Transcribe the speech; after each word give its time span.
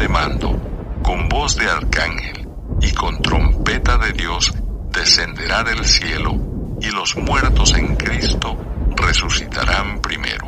de 0.00 0.08
mando, 0.08 0.58
con 1.02 1.28
voz 1.28 1.56
de 1.56 1.68
arcángel 1.68 2.48
y 2.80 2.90
con 2.92 3.20
trompeta 3.20 3.98
de 3.98 4.12
Dios, 4.12 4.50
descenderá 4.90 5.62
del 5.62 5.84
cielo, 5.84 6.38
y 6.80 6.90
los 6.90 7.16
muertos 7.16 7.74
en 7.74 7.96
Cristo 7.96 8.56
resucitarán 8.96 10.00
primero. 10.00 10.46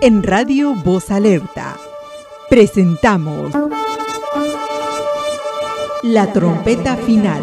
En 0.00 0.24
Radio 0.24 0.74
Voz 0.74 1.12
Alerta 1.12 1.76
presentamos 2.50 3.52
La 6.02 6.32
trompeta 6.32 6.96
final, 6.96 7.42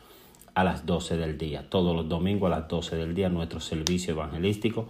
a 0.55 0.65
las 0.65 0.87
12 0.87 1.17
del 1.17 1.39
día. 1.39 1.69
Todos 1.69 1.95
los 1.95 2.09
domingos 2.09 2.47
a 2.53 2.59
las 2.59 2.69
12 2.69 2.97
del 2.97 3.15
día 3.15 3.29
nuestro 3.29 3.61
servicio 3.61 4.15
evangelístico 4.15 4.87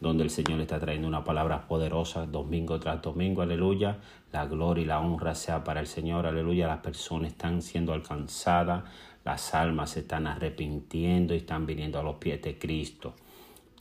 donde 0.00 0.22
el 0.22 0.30
Señor 0.30 0.60
está 0.60 0.78
trayendo 0.78 1.08
una 1.08 1.24
palabra 1.24 1.66
poderosa 1.66 2.26
domingo 2.26 2.78
tras 2.78 3.02
domingo, 3.02 3.42
aleluya. 3.42 3.98
La 4.32 4.46
gloria 4.46 4.82
y 4.82 4.86
la 4.86 5.00
honra 5.00 5.34
sea 5.34 5.64
para 5.64 5.80
el 5.80 5.86
Señor, 5.86 6.26
aleluya. 6.26 6.68
Las 6.68 6.80
personas 6.80 7.32
están 7.32 7.62
siendo 7.62 7.92
alcanzadas 7.92 8.84
las 9.28 9.54
almas 9.54 9.90
se 9.90 10.00
están 10.00 10.26
arrepintiendo 10.26 11.34
y 11.34 11.36
están 11.36 11.66
viniendo 11.66 11.98
a 11.98 12.02
los 12.02 12.16
pies 12.16 12.40
de 12.40 12.58
Cristo. 12.58 13.12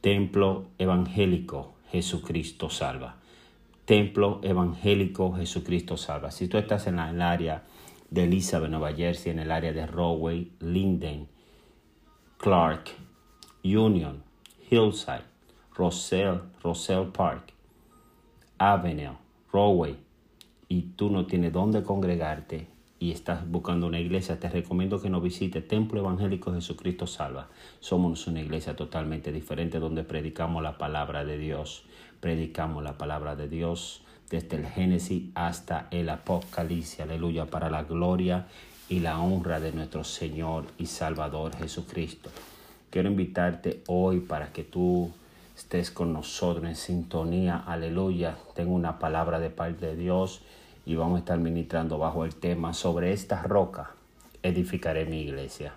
Templo 0.02 0.66
evangélico, 0.78 1.76
Jesucristo 1.90 2.70
salva. 2.70 3.16
Templo 3.86 4.42
evangélico, 4.44 5.32
Jesucristo 5.38 5.96
salva. 5.96 6.32
Si 6.32 6.50
tú 6.50 6.58
estás 6.58 6.88
en 6.88 7.00
el 7.00 7.22
área 7.22 7.64
de 8.10 8.26
Elizabeth, 8.26 8.70
Nueva 8.70 8.92
Jersey, 8.92 9.32
en 9.32 9.40
el 9.40 9.50
área 9.50 9.72
de 9.72 9.88
Rahway, 9.88 10.52
Linden, 10.60 11.30
Clark, 12.38 12.92
Union, 13.64 14.24
Hillside, 14.70 15.24
Roselle, 15.74 16.42
Roselle 16.62 17.06
Park, 17.06 17.54
Avenue, 18.58 19.16
Rahway, 19.54 19.96
y 20.68 20.82
tú 20.98 21.10
no 21.10 21.26
tienes 21.26 21.54
dónde 21.54 21.84
congregarte, 21.84 22.68
y 23.00 23.12
estás 23.12 23.48
buscando 23.50 23.88
una 23.88 24.00
iglesia, 24.00 24.40
te 24.40 24.50
recomiendo 24.50 25.02
que 25.02 25.10
nos 25.10 25.22
visite 25.22 25.62
Templo 25.62 26.00
Evangélico 26.00 26.54
Jesucristo 26.54 27.06
Salva. 27.06 27.48
Somos 27.80 28.26
una 28.28 28.42
iglesia 28.42 28.76
totalmente 28.76 29.32
diferente 29.32 29.80
donde 29.80 30.04
predicamos 30.04 30.64
la 30.64 30.78
palabra 30.78 31.24
de 31.24 31.38
Dios. 31.38 31.84
Predicamos 32.20 32.84
la 32.84 32.98
palabra 32.98 33.36
de 33.36 33.48
Dios 33.48 34.02
desde 34.30 34.58
el 34.58 34.66
Génesis 34.66 35.30
hasta 35.36 35.88
el 35.92 36.10
Apocalipsis. 36.10 37.02
Aleluya, 37.02 37.46
para 37.46 37.70
la 37.70 37.84
gloria 37.84 38.48
y 38.90 39.00
la 39.00 39.20
honra 39.20 39.60
de 39.60 39.74
nuestro 39.74 40.04
Señor 40.04 40.66
y 40.80 40.88
Salvador 40.88 41.56
Jesucristo. 41.56 42.32
Quiero 42.90 43.10
invitarte 43.10 43.84
hoy 43.88 44.22
para 44.22 44.52
que 44.52 44.64
tú 44.64 45.12
estés 45.56 45.92
con 45.92 46.14
nosotros 46.14 46.66
en 46.66 46.76
sintonía. 46.76 47.58
Aleluya. 47.58 48.38
Tengo 48.56 48.74
una 48.74 48.98
palabra 48.98 49.40
de 49.40 49.52
parte 49.52 49.86
de 49.86 49.96
Dios 49.96 50.42
y 50.88 50.96
vamos 50.96 51.18
a 51.18 51.20
estar 51.20 51.38
ministrando 51.38 51.98
bajo 51.98 52.24
el 52.24 52.34
tema 52.34 52.74
sobre 52.74 53.12
esta 53.12 53.44
roca 53.44 53.92
edificaré 54.42 55.06
mi 55.06 55.22
iglesia. 55.22 55.74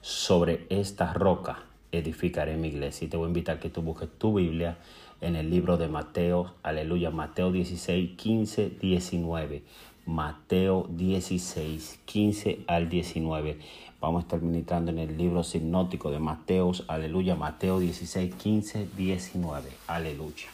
Sobre 0.00 0.66
esta 0.70 1.12
roca 1.12 1.60
edificaré 1.92 2.56
mi 2.56 2.68
iglesia. 2.68 3.06
Y 3.06 3.08
te 3.08 3.16
voy 3.16 3.26
a 3.26 3.28
invitar 3.28 3.58
a 3.58 3.60
que 3.60 3.70
tú 3.70 3.82
busques 3.82 4.08
tu 4.18 4.34
Biblia 4.34 4.78
en 5.20 5.36
el 5.36 5.50
libro 5.50 5.76
de 5.76 5.86
Mateo, 5.86 6.52
aleluya, 6.64 7.12
Mateo 7.12 7.52
16, 7.52 8.16
15, 8.16 8.70
19. 8.70 9.62
Mateo 10.04 10.86
16, 10.90 12.00
15 12.04 12.64
al 12.66 12.88
19. 12.88 13.58
Vamos 14.00 14.20
a 14.20 14.22
estar 14.22 14.42
ministrando 14.42 14.90
en 14.90 14.98
el 14.98 15.16
libro 15.16 15.44
sinótico 15.44 16.10
de 16.10 16.18
Mateo, 16.18 16.72
aleluya, 16.88 17.36
Mateo 17.36 17.78
16, 17.78 18.34
15, 18.34 18.88
19. 18.96 19.68
Aleluya. 19.86 20.48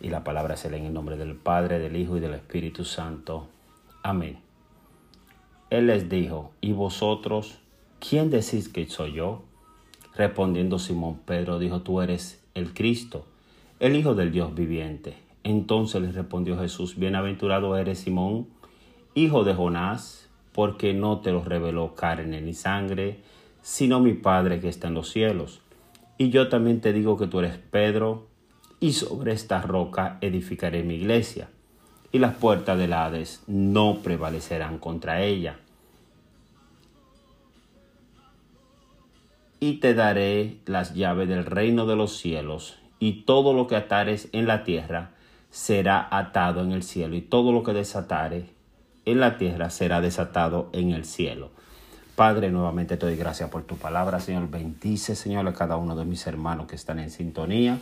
Y 0.00 0.08
la 0.08 0.24
palabra 0.24 0.56
se 0.56 0.70
lee 0.70 0.78
en 0.78 0.86
el 0.86 0.94
nombre 0.94 1.16
del 1.16 1.34
Padre, 1.34 1.78
del 1.78 1.96
Hijo 1.96 2.16
y 2.16 2.20
del 2.20 2.34
Espíritu 2.34 2.84
Santo. 2.84 3.48
Amén. 4.02 4.38
Él 5.68 5.86
les 5.86 6.08
dijo, 6.08 6.52
¿y 6.60 6.72
vosotros 6.72 7.58
quién 8.00 8.30
decís 8.30 8.68
que 8.68 8.86
soy 8.86 9.12
yo? 9.12 9.42
Respondiendo 10.16 10.78
Simón 10.78 11.20
Pedro 11.24 11.58
dijo, 11.58 11.82
tú 11.82 12.00
eres 12.00 12.42
el 12.54 12.74
Cristo, 12.74 13.26
el 13.78 13.94
Hijo 13.94 14.14
del 14.14 14.32
Dios 14.32 14.54
viviente. 14.54 15.16
Entonces 15.44 16.02
le 16.02 16.12
respondió 16.12 16.58
Jesús, 16.58 16.96
bienaventurado 16.96 17.76
eres 17.76 18.00
Simón, 18.00 18.48
hijo 19.14 19.44
de 19.44 19.54
Jonás, 19.54 20.28
porque 20.52 20.92
no 20.92 21.20
te 21.20 21.32
lo 21.32 21.44
reveló 21.44 21.94
carne 21.94 22.40
ni 22.40 22.54
sangre, 22.54 23.20
sino 23.62 24.00
mi 24.00 24.14
Padre 24.14 24.60
que 24.60 24.68
está 24.68 24.88
en 24.88 24.94
los 24.94 25.10
cielos. 25.10 25.60
Y 26.18 26.30
yo 26.30 26.48
también 26.48 26.80
te 26.80 26.92
digo 26.92 27.16
que 27.16 27.26
tú 27.26 27.38
eres 27.38 27.56
Pedro, 27.56 28.26
y 28.80 28.94
sobre 28.94 29.32
esta 29.32 29.60
roca 29.60 30.16
edificaré 30.22 30.82
mi 30.82 30.94
iglesia, 30.94 31.48
y 32.10 32.18
las 32.18 32.34
puertas 32.34 32.78
del 32.78 32.94
Hades 32.94 33.42
no 33.46 33.98
prevalecerán 34.02 34.78
contra 34.78 35.22
ella. 35.22 35.58
Y 39.60 39.74
te 39.74 39.92
daré 39.92 40.56
las 40.64 40.94
llaves 40.94 41.28
del 41.28 41.44
reino 41.44 41.86
de 41.86 41.94
los 41.94 42.16
cielos, 42.16 42.78
y 42.98 43.22
todo 43.22 43.52
lo 43.52 43.66
que 43.66 43.76
atares 43.76 44.28
en 44.32 44.46
la 44.46 44.64
tierra 44.64 45.10
será 45.50 46.08
atado 46.10 46.62
en 46.62 46.72
el 46.72 46.82
cielo, 46.82 47.14
y 47.14 47.20
todo 47.20 47.52
lo 47.52 47.62
que 47.62 47.74
desatares 47.74 48.46
en 49.04 49.20
la 49.20 49.36
tierra 49.36 49.68
será 49.68 50.00
desatado 50.00 50.70
en 50.72 50.92
el 50.92 51.04
cielo. 51.04 51.50
Padre, 52.16 52.50
nuevamente 52.50 52.96
te 52.96 53.06
doy 53.06 53.16
gracias 53.16 53.50
por 53.50 53.62
tu 53.62 53.76
palabra, 53.76 54.20
Señor. 54.20 54.50
Bendice, 54.50 55.14
Señor, 55.14 55.46
a 55.48 55.54
cada 55.54 55.76
uno 55.76 55.96
de 55.96 56.04
mis 56.04 56.26
hermanos 56.26 56.66
que 56.66 56.76
están 56.76 56.98
en 56.98 57.10
sintonía. 57.10 57.78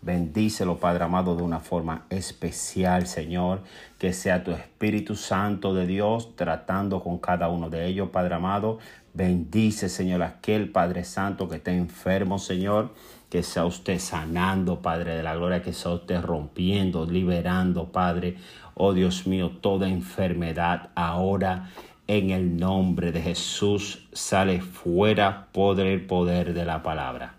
Bendícelo, 0.00 0.78
Padre 0.78 1.04
amado, 1.04 1.34
de 1.34 1.42
una 1.42 1.58
forma 1.58 2.06
especial, 2.08 3.06
Señor. 3.06 3.62
Que 3.98 4.12
sea 4.12 4.44
tu 4.44 4.52
Espíritu 4.52 5.16
Santo 5.16 5.74
de 5.74 5.86
Dios 5.86 6.36
tratando 6.36 7.02
con 7.02 7.18
cada 7.18 7.48
uno 7.48 7.68
de 7.68 7.86
ellos, 7.86 8.10
Padre 8.10 8.36
amado. 8.36 8.78
Bendice, 9.12 9.88
Señor, 9.88 10.22
aquel 10.22 10.70
Padre 10.70 11.02
Santo 11.04 11.48
que 11.48 11.56
esté 11.56 11.76
enfermo, 11.76 12.38
Señor. 12.38 12.94
Que 13.28 13.42
sea 13.42 13.64
usted 13.64 13.98
sanando, 13.98 14.80
Padre 14.80 15.16
de 15.16 15.22
la 15.22 15.34
Gloria. 15.34 15.62
Que 15.62 15.72
sea 15.72 15.92
usted 15.92 16.22
rompiendo, 16.22 17.04
liberando, 17.04 17.90
Padre. 17.90 18.36
Oh 18.74 18.92
Dios 18.92 19.26
mío, 19.26 19.50
toda 19.60 19.88
enfermedad 19.88 20.90
ahora 20.94 21.70
en 22.06 22.30
el 22.30 22.56
nombre 22.56 23.12
de 23.12 23.20
Jesús 23.20 24.08
sale 24.12 24.60
fuera 24.60 25.48
por 25.52 25.78
el 25.80 26.06
poder 26.06 26.54
de 26.54 26.64
la 26.64 26.82
palabra. 26.82 27.37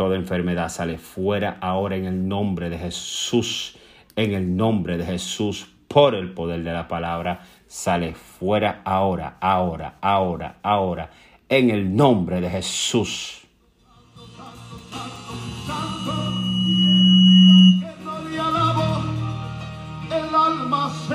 Toda 0.00 0.16
enfermedad 0.16 0.70
sale 0.70 0.96
fuera 0.96 1.58
ahora 1.60 1.94
en 1.94 2.06
el 2.06 2.26
nombre 2.26 2.70
de 2.70 2.78
Jesús. 2.78 3.76
En 4.16 4.32
el 4.32 4.56
nombre 4.56 4.96
de 4.96 5.04
Jesús, 5.04 5.66
por 5.88 6.14
el 6.14 6.32
poder 6.32 6.62
de 6.62 6.72
la 6.72 6.88
palabra, 6.88 7.42
sale 7.66 8.14
fuera 8.14 8.80
ahora, 8.86 9.36
ahora, 9.42 9.96
ahora, 10.00 10.56
ahora. 10.62 11.10
En 11.50 11.68
el 11.68 11.94
nombre 11.94 12.40
de 12.40 12.48
Jesús. 12.48 13.42
el 20.10 20.34
alma 20.34 20.90
se 21.06 21.14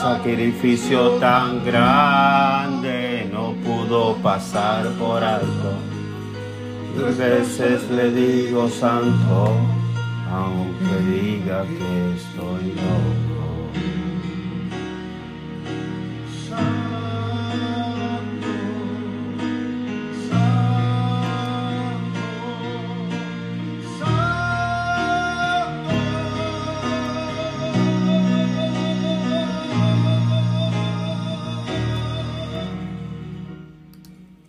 sacrificio 0.00 1.18
tan 1.20 1.62
grande 1.62 3.28
no 3.30 3.52
pudo 3.62 4.16
pasar 4.22 4.88
por 4.98 5.22
alto. 5.22 5.72
Dos 6.96 7.18
veces 7.18 7.90
le 7.90 8.10
digo 8.10 8.68
santo, 8.70 9.56
aunque 10.32 10.96
diga 11.06 11.64
que 11.64 12.14
estoy 12.16 12.72
loco. 12.80 13.49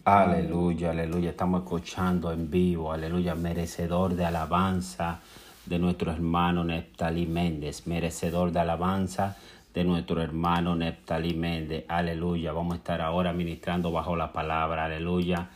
Aleluya, 0.04 0.90
aleluya. 0.90 1.30
Estamos 1.30 1.62
escuchando 1.62 2.32
en 2.32 2.50
vivo, 2.50 2.92
aleluya, 2.92 3.36
merecedor 3.36 4.16
de 4.16 4.26
alabanza 4.26 5.20
de 5.68 5.78
nuestro 5.78 6.12
hermano 6.12 6.64
Neptali 6.64 7.28
Méndez, 7.28 7.86
merecedor 7.86 8.52
de 8.52 8.62
alabanza 8.62 9.38
de 9.76 9.84
nuestro 9.84 10.20
hermano 10.20 10.76
Neptali 10.76 11.36
Méndez, 11.36 11.86
aleluya. 11.88 12.52
Vamos 12.52 12.74
a 12.74 12.78
estar 12.78 13.00
ahora 13.00 13.32
ministrando 13.32 13.92
bajo 13.92 14.16
la 14.16 14.34
palabra, 14.34 14.86
aleluya, 14.86 15.50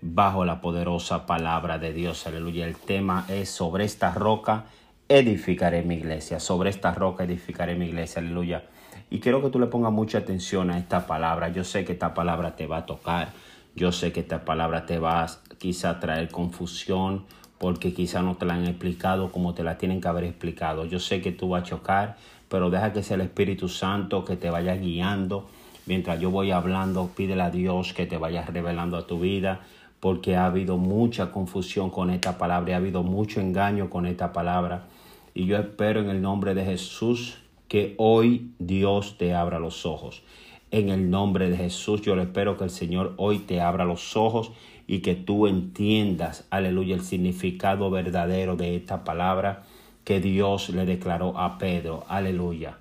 bajo 0.00 0.46
la 0.46 0.62
poderosa 0.62 1.26
palabra 1.26 1.78
de 1.78 1.92
Dios, 1.92 2.26
aleluya. 2.26 2.66
El 2.66 2.76
tema 2.76 3.26
es 3.28 3.50
sobre 3.50 3.84
esta 3.84 4.14
roca 4.14 4.64
edificaré 5.10 5.82
mi 5.82 5.96
iglesia, 5.96 6.40
sobre 6.40 6.70
esta 6.70 6.94
roca 6.94 7.24
edificaré 7.24 7.74
mi 7.74 7.84
iglesia, 7.84 8.22
aleluya. 8.22 8.64
Y 9.10 9.20
quiero 9.20 9.42
que 9.42 9.50
tú 9.50 9.58
le 9.58 9.66
pongas 9.66 9.92
mucha 9.92 10.18
atención 10.18 10.70
a 10.70 10.78
esta 10.78 11.06
palabra. 11.06 11.50
Yo 11.50 11.64
sé 11.64 11.84
que 11.84 11.92
esta 11.92 12.14
palabra 12.14 12.56
te 12.56 12.66
va 12.66 12.78
a 12.78 12.86
tocar. 12.86 13.28
Yo 13.74 13.92
sé 13.92 14.12
que 14.12 14.20
esta 14.20 14.44
palabra 14.44 14.86
te 14.86 14.98
va 14.98 15.22
a 15.22 15.28
quizá 15.58 16.00
traer 16.00 16.28
confusión 16.28 17.24
porque 17.58 17.92
quizá 17.92 18.22
no 18.22 18.36
te 18.36 18.46
la 18.46 18.54
han 18.54 18.66
explicado 18.66 19.30
como 19.30 19.52
te 19.52 19.62
la 19.62 19.76
tienen 19.76 20.00
que 20.00 20.08
haber 20.08 20.24
explicado. 20.24 20.86
Yo 20.86 20.98
sé 20.98 21.20
que 21.20 21.30
tú 21.30 21.50
vas 21.50 21.62
a 21.62 21.66
chocar, 21.66 22.16
pero 22.48 22.70
deja 22.70 22.92
que 22.92 23.02
sea 23.02 23.16
el 23.16 23.20
Espíritu 23.20 23.68
Santo 23.68 24.24
que 24.24 24.36
te 24.36 24.48
vaya 24.48 24.74
guiando. 24.76 25.46
Mientras 25.86 26.18
yo 26.18 26.30
voy 26.30 26.52
hablando, 26.52 27.10
pídele 27.14 27.42
a 27.42 27.50
Dios 27.50 27.92
que 27.92 28.06
te 28.06 28.16
vaya 28.16 28.46
revelando 28.46 28.96
a 28.96 29.06
tu 29.06 29.20
vida, 29.20 29.60
porque 30.00 30.36
ha 30.36 30.46
habido 30.46 30.78
mucha 30.78 31.30
confusión 31.32 31.90
con 31.90 32.10
esta 32.10 32.38
palabra, 32.38 32.74
ha 32.74 32.78
habido 32.78 33.02
mucho 33.02 33.40
engaño 33.40 33.90
con 33.90 34.06
esta 34.06 34.32
palabra. 34.32 34.86
Y 35.34 35.44
yo 35.44 35.58
espero 35.58 36.00
en 36.00 36.08
el 36.08 36.22
nombre 36.22 36.54
de 36.54 36.64
Jesús 36.64 37.38
que 37.68 37.94
hoy 37.98 38.52
Dios 38.58 39.18
te 39.18 39.34
abra 39.34 39.58
los 39.58 39.84
ojos. 39.84 40.22
En 40.72 40.88
el 40.88 41.10
nombre 41.10 41.50
de 41.50 41.56
Jesús 41.56 42.02
yo 42.02 42.14
le 42.14 42.22
espero 42.22 42.56
que 42.56 42.64
el 42.64 42.70
Señor 42.70 43.14
hoy 43.16 43.38
te 43.40 43.60
abra 43.60 43.84
los 43.84 44.16
ojos 44.16 44.52
y 44.86 45.00
que 45.00 45.16
tú 45.16 45.48
entiendas, 45.48 46.46
aleluya, 46.50 46.94
el 46.94 47.02
significado 47.02 47.90
verdadero 47.90 48.56
de 48.56 48.76
esta 48.76 49.02
palabra 49.02 49.64
que 50.04 50.20
Dios 50.20 50.68
le 50.70 50.86
declaró 50.86 51.36
a 51.38 51.58
Pedro, 51.58 52.04
aleluya. 52.08 52.78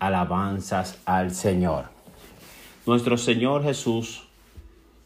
Alabanzas 0.00 1.00
al 1.04 1.32
Señor. 1.32 1.86
Nuestro 2.84 3.16
Señor 3.16 3.62
Jesús, 3.62 4.24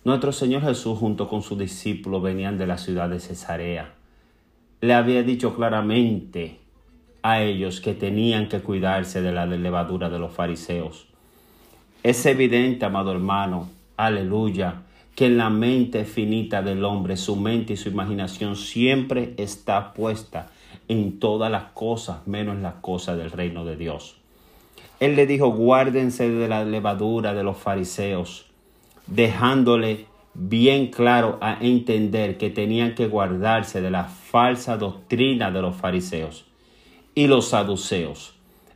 nuestro 0.05 0.33
Señor 0.33 0.63
Jesús 0.63 0.99
junto 0.99 1.29
con 1.29 1.43
sus 1.43 1.59
discípulos 1.59 2.23
venían 2.23 2.57
de 2.57 2.67
la 2.67 2.79
ciudad 2.79 3.09
de 3.09 3.21
Cesarea. 3.21 3.95
Le 4.81 4.95
había 4.95 5.23
dicho 5.23 5.55
claramente 5.55 6.59
a 7.23 7.43
ellos 7.43 7.81
que 7.81 7.95
tenían 7.95 8.49
que 8.49 8.61
cuidarse 8.61 9.21
de 9.21 9.33
la 9.33 9.47
levadura 9.47 10.09
de 10.09 10.19
los 10.19 10.33
fariseos. 10.33 11.12
Es 12.03 12.27
evidente, 12.27 12.85
amado 12.85 13.13
hermano, 13.13 13.69
aleluya, 13.97 14.83
que 15.15 15.27
en 15.27 15.37
la 15.37 15.51
mente 15.51 16.05
finita 16.05 16.61
del 16.61 16.85
hombre, 16.85 17.17
su 17.17 17.37
mente 17.37 17.75
y 17.75 17.77
su 17.77 17.91
imaginación 17.91 18.57
siempre 18.57 19.35
está 19.37 19.93
puesta 19.93 20.51
en 20.89 21.21
todas 21.21 21.51
las 21.51 21.65
cosas, 21.75 22.27
menos 22.27 22.59
las 22.59 22.75
cosas 22.75 23.19
del 23.19 23.31
reino 23.31 23.65
de 23.65 23.77
Dios. 23.77 24.17
Él 24.99 25.15
le 25.15 25.27
dijo, 25.27 25.49
guárdense 25.51 26.29
de 26.29 26.49
la 26.49 26.65
levadura 26.65 27.35
de 27.35 27.45
los 27.45 27.57
fariseos, 27.57 28.47
dejándole 29.07 30.07
bien 30.35 30.89
claro 30.89 31.39
a 31.41 31.59
entender 31.61 32.37
que 32.37 32.51
tenían 32.51 32.95
que 32.97 33.07
guardarse 33.07 33.81
de 33.81 33.91
la 33.91 34.05
falsa 34.05 34.77
doctrina 34.77 35.53
de 35.53 35.63
los 35.63 35.77
fariseos 35.77 36.47
y 37.15 37.27
los 37.29 37.49
saduceos. 37.49 38.35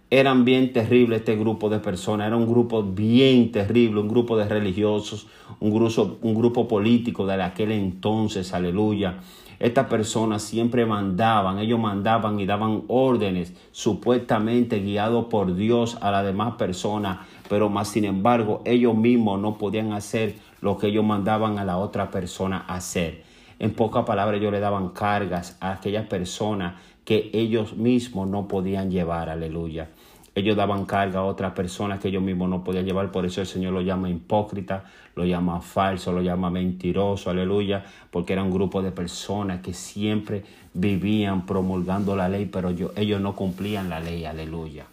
Eran 0.08 0.44
bien 0.44 0.72
terribles 0.72 1.18
este 1.18 1.34
grupo 1.34 1.68
de 1.68 1.80
personas, 1.80 2.28
era 2.28 2.36
un 2.36 2.46
grupo 2.46 2.80
bien 2.80 3.50
terrible, 3.50 4.00
un 4.00 4.06
grupo 4.06 4.36
de 4.36 4.46
religiosos, 4.46 5.26
un 5.58 5.74
grupo, 5.74 6.18
un 6.22 6.34
grupo 6.36 6.68
político 6.68 7.26
de 7.26 7.42
aquel 7.42 7.72
entonces, 7.72 8.54
aleluya. 8.54 9.18
Estas 9.58 9.88
personas 9.88 10.42
siempre 10.42 10.86
mandaban, 10.86 11.58
ellos 11.58 11.80
mandaban 11.80 12.38
y 12.38 12.46
daban 12.46 12.84
órdenes, 12.86 13.52
supuestamente 13.72 14.78
guiados 14.78 15.24
por 15.24 15.56
Dios 15.56 15.98
a 16.00 16.12
las 16.12 16.24
demás 16.24 16.54
personas, 16.54 17.26
pero 17.48 17.68
más 17.68 17.88
sin 17.88 18.04
embargo 18.04 18.62
ellos 18.64 18.94
mismos 18.94 19.40
no 19.40 19.58
podían 19.58 19.92
hacer 19.92 20.36
lo 20.60 20.78
que 20.78 20.86
ellos 20.86 21.04
mandaban 21.04 21.58
a 21.58 21.64
la 21.64 21.78
otra 21.78 22.12
persona 22.12 22.58
hacer. 22.68 23.24
En 23.58 23.72
pocas 23.72 24.04
palabras, 24.04 24.40
ellos 24.40 24.52
le 24.52 24.60
daban 24.60 24.90
cargas 24.90 25.56
a 25.60 25.72
aquellas 25.72 26.06
personas 26.06 26.74
que 27.04 27.30
ellos 27.32 27.74
mismos 27.76 28.28
no 28.28 28.48
podían 28.48 28.90
llevar, 28.90 29.30
aleluya. 29.30 29.88
Ellos 30.34 30.54
daban 30.54 30.84
carga 30.84 31.20
a 31.20 31.24
otras 31.24 31.52
personas 31.52 31.98
que 31.98 32.08
ellos 32.08 32.22
mismos 32.22 32.50
no 32.50 32.62
podían 32.62 32.84
llevar, 32.84 33.10
por 33.10 33.24
eso 33.24 33.40
el 33.40 33.46
Señor 33.46 33.72
lo 33.72 33.80
llama 33.80 34.10
hipócrita, 34.10 34.84
lo 35.14 35.24
llama 35.24 35.62
falso, 35.62 36.12
lo 36.12 36.20
llama 36.20 36.50
mentiroso, 36.50 37.30
aleluya, 37.30 37.84
porque 38.10 38.34
era 38.34 38.42
un 38.42 38.50
grupo 38.50 38.82
de 38.82 38.92
personas 38.92 39.62
que 39.62 39.72
siempre 39.72 40.44
vivían 40.74 41.46
promulgando 41.46 42.14
la 42.14 42.28
ley, 42.28 42.44
pero 42.44 42.68
ellos 42.96 43.20
no 43.22 43.34
cumplían 43.34 43.88
la 43.88 44.00
ley, 44.00 44.26
aleluya. 44.26 44.84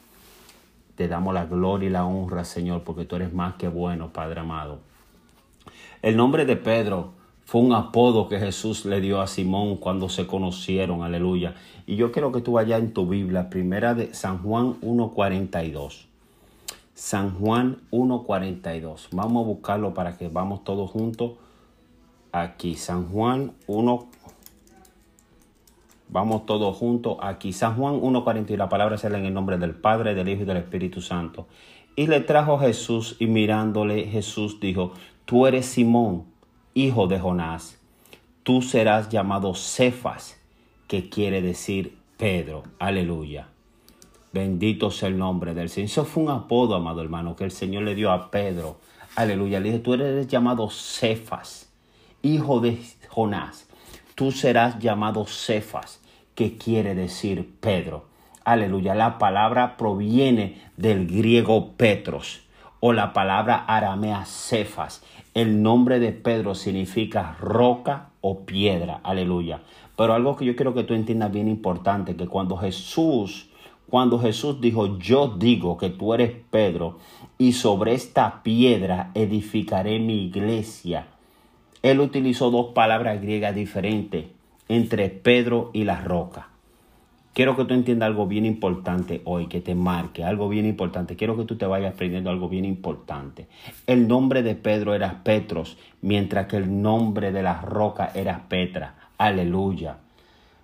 Te 0.96 1.10
damos 1.10 1.34
la 1.34 1.46
gloria 1.46 1.90
y 1.90 1.92
la 1.92 2.06
honra, 2.06 2.46
Señor, 2.46 2.84
porque 2.84 3.04
tú 3.04 3.18
eres 3.18 3.34
más 3.34 3.56
que 3.56 3.68
bueno, 3.68 4.14
Padre 4.14 4.40
amado. 4.40 4.80
El 6.02 6.16
nombre 6.16 6.46
de 6.46 6.56
Pedro 6.56 7.12
fue 7.54 7.62
un 7.62 7.74
apodo 7.74 8.30
que 8.30 8.40
Jesús 8.40 8.84
le 8.84 9.00
dio 9.00 9.22
a 9.22 9.28
Simón 9.28 9.78
cuando 9.78 10.10
se 10.10 10.26
conocieron, 10.26 11.04
aleluya. 11.04 11.54
Y 11.86 11.98
yo 11.98 12.12
quiero 12.12 12.32
que 12.32 12.42
tú 12.42 12.54
vayas 12.54 12.82
en 12.82 12.94
tu 12.94 13.06
Biblia, 13.06 13.52
primera 13.52 13.94
de 13.94 14.12
San 14.16 14.40
Juan 14.40 14.82
1.42. 14.82 16.06
San 16.96 17.38
Juan 17.38 17.78
1.42. 17.92 19.10
Vamos 19.12 19.44
a 19.44 19.48
buscarlo 19.48 19.94
para 19.94 20.18
que 20.18 20.30
vamos 20.30 20.64
todos 20.64 20.90
juntos 20.90 21.34
aquí. 22.32 22.74
San 22.74 23.08
Juan 23.10 23.52
1. 23.68 24.08
Vamos 26.10 26.48
todos 26.48 26.76
juntos 26.76 27.18
aquí. 27.22 27.54
San 27.54 27.76
Juan 27.76 28.02
1.40 28.02 28.50
y 28.50 28.58
la 28.58 28.68
palabra 28.68 28.98
se 28.98 29.12
lee 29.12 29.18
en 29.18 29.26
el 29.26 29.34
nombre 29.36 29.60
del 29.60 29.76
Padre, 29.76 30.16
del 30.16 30.28
Hijo 30.28 30.42
y 30.42 30.46
del 30.46 30.58
Espíritu 30.58 31.02
Santo. 31.02 31.46
Y 31.96 32.08
le 32.08 32.20
trajo 32.22 32.58
Jesús 32.58 33.16
y 33.20 33.28
mirándole 33.28 34.08
Jesús 34.08 34.60
dijo, 34.60 34.94
tú 35.26 35.46
eres 35.46 35.68
Simón 35.68 36.33
hijo 36.74 37.08
de 37.08 37.20
Jonás, 37.20 37.80
tú 38.44 38.62
serás 38.62 39.10
llamado 39.10 39.54
Cefas, 39.56 40.38
que 40.88 41.10
quiere 41.10 41.42
decir 41.42 41.98
Pedro. 42.18 42.64
Aleluya. 42.80 43.48
Bendito 44.32 44.90
sea 44.90 45.10
el 45.10 45.18
nombre 45.18 45.54
del 45.54 45.70
Señor. 45.70 45.90
Eso 45.90 46.06
fue 46.06 46.24
un 46.24 46.32
apodo, 46.32 46.76
amado 46.76 47.02
hermano, 47.02 47.36
que 47.36 47.44
el 47.44 47.52
Señor 47.52 47.84
le 47.84 47.96
dio 47.96 48.12
a 48.12 48.32
Pedro. 48.32 48.78
Aleluya. 49.16 49.60
Le 49.60 49.70
dijo, 49.72 49.84
tú 49.84 49.94
eres 49.94 50.28
llamado 50.28 50.70
Cefas, 50.70 51.70
hijo 52.24 52.60
de 52.60 52.80
Jonás. 53.10 53.68
Tú 54.16 54.32
serás 54.32 54.80
llamado 54.80 55.26
Cefas, 55.26 56.02
que 56.34 56.58
quiere 56.58 56.96
decir 56.96 57.54
Pedro. 57.60 58.06
Aleluya. 58.44 58.96
La 58.96 59.20
palabra 59.20 59.78
proviene 59.78 60.62
del 60.78 61.08
griego 61.08 61.74
Petros 61.74 62.42
o 62.80 62.92
la 62.92 63.14
palabra 63.14 63.64
aramea 63.68 64.26
Cefas. 64.26 65.04
El 65.34 65.64
nombre 65.64 66.00
de 66.00 66.12
Pedro 66.12 66.54
significa 66.54 67.36
roca 67.40 68.10
o 68.22 68.46
piedra. 68.46 69.00
Aleluya. 69.04 69.62
Pero 69.96 70.14
algo 70.14 70.36
que 70.36 70.46
yo 70.46 70.56
quiero 70.56 70.76
que 70.76 70.84
tú 70.84 70.94
entiendas 70.94 71.32
bien 71.32 71.48
importante, 71.48 72.16
que 72.16 72.28
cuando 72.28 72.56
Jesús, 72.56 73.50
cuando 73.90 74.20
Jesús 74.20 74.62
dijo, 74.62 75.00
yo 75.00 75.28
digo 75.28 75.78
que 75.78 75.90
tú 75.90 76.14
eres 76.14 76.34
Pedro 76.52 77.00
y 77.38 77.54
sobre 77.54 77.94
esta 77.94 78.44
piedra 78.44 79.12
edificaré 79.16 80.00
mi 80.00 80.26
iglesia, 80.26 81.08
él 81.82 82.00
utilizó 82.00 82.52
dos 82.52 82.74
palabras 82.74 83.22
griegas 83.22 83.56
diferentes 83.56 84.26
entre 84.70 85.10
Pedro 85.10 85.72
y 85.74 85.84
la 85.84 86.02
roca. 86.02 86.53
Quiero 87.34 87.58
que 87.58 87.66
tú 87.66 87.74
entiendas 87.74 88.08
algo 88.08 88.28
bien 88.28 88.46
importante 88.46 89.22
hoy, 89.26 89.48
que 89.48 89.60
te 89.60 89.74
marque 89.74 90.24
algo 90.24 90.50
bien 90.50 90.68
importante. 90.68 91.16
Quiero 91.16 91.36
que 91.36 91.46
tú 91.46 91.56
te 91.56 91.66
vayas 91.66 91.94
aprendiendo 91.94 92.30
algo 92.30 92.48
bien 92.48 92.64
importante. 92.64 93.48
El 93.88 94.08
nombre 94.08 94.44
de 94.44 94.54
Pedro 94.54 94.94
era 94.94 95.24
Petros, 95.24 95.78
mientras 96.02 96.46
que 96.46 96.58
el 96.58 96.84
nombre 96.84 97.32
de 97.32 97.42
la 97.42 97.60
roca 97.60 98.12
era 98.14 98.44
Petra. 98.48 98.94
Aleluya. 99.18 99.98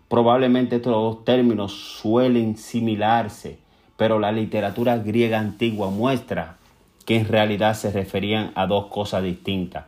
Probablemente 0.10 0.76
estos 0.76 0.94
dos 0.94 1.26
términos 1.26 1.72
suelen 1.72 2.56
similarse, 2.56 3.58
pero 3.98 4.20
la 4.20 4.32
literatura 4.32 4.98
griega 4.98 5.40
antigua 5.40 5.90
muestra 5.90 6.58
que 7.06 7.18
en 7.18 7.28
realidad 7.28 7.74
se 7.74 7.92
referían 7.92 8.52
a 8.54 8.68
dos 8.68 8.86
cosas 8.88 9.24
distintas. 9.24 9.86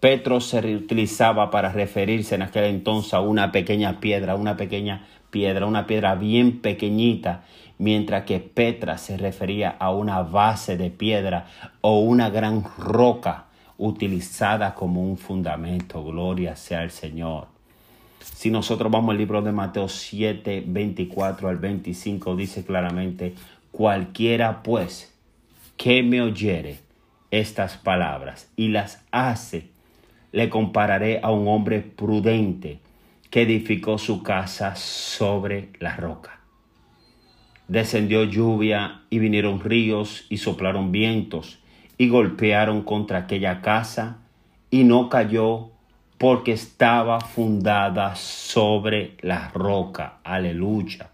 Petros 0.00 0.46
se 0.46 0.60
reutilizaba 0.60 1.50
para 1.50 1.72
referirse 1.72 2.34
en 2.34 2.42
aquel 2.42 2.64
entonces 2.64 3.14
a 3.14 3.20
una 3.20 3.50
pequeña 3.50 3.98
piedra, 3.98 4.34
una 4.34 4.56
pequeña 4.56 5.06
piedra, 5.30 5.66
una 5.66 5.86
piedra 5.86 6.14
bien 6.14 6.60
pequeñita, 6.60 7.44
mientras 7.78 8.24
que 8.24 8.40
Petra 8.40 8.98
se 8.98 9.16
refería 9.16 9.70
a 9.78 9.90
una 9.90 10.22
base 10.22 10.76
de 10.76 10.90
piedra 10.90 11.46
o 11.80 12.00
una 12.00 12.30
gran 12.30 12.64
roca 12.78 13.46
utilizada 13.78 14.74
como 14.74 15.02
un 15.02 15.18
fundamento. 15.18 16.02
Gloria 16.04 16.56
sea 16.56 16.82
el 16.82 16.90
Señor. 16.90 17.48
Si 18.20 18.50
nosotros 18.50 18.90
vamos 18.90 19.10
al 19.10 19.18
libro 19.18 19.42
de 19.42 19.52
Mateo 19.52 19.88
7, 19.88 20.64
24 20.66 21.48
al 21.48 21.56
25, 21.58 22.36
dice 22.36 22.64
claramente, 22.64 23.34
cualquiera 23.70 24.62
pues 24.62 25.12
que 25.76 26.02
me 26.02 26.22
oyere 26.22 26.80
estas 27.30 27.76
palabras 27.76 28.50
y 28.56 28.68
las 28.68 29.02
hace, 29.10 29.68
le 30.32 30.48
compararé 30.48 31.20
a 31.22 31.30
un 31.30 31.46
hombre 31.48 31.80
prudente 31.80 32.80
que 33.30 33.42
edificó 33.42 33.98
su 33.98 34.22
casa 34.22 34.76
sobre 34.76 35.70
la 35.78 35.96
roca. 35.96 36.40
Descendió 37.68 38.24
lluvia 38.24 39.02
y 39.10 39.18
vinieron 39.18 39.60
ríos 39.60 40.26
y 40.28 40.38
soplaron 40.38 40.92
vientos 40.92 41.58
y 41.98 42.08
golpearon 42.08 42.82
contra 42.82 43.18
aquella 43.18 43.60
casa 43.60 44.18
y 44.70 44.84
no 44.84 45.08
cayó 45.08 45.70
porque 46.18 46.52
estaba 46.52 47.20
fundada 47.20 48.14
sobre 48.14 49.16
la 49.20 49.48
roca. 49.48 50.18
Aleluya. 50.24 51.10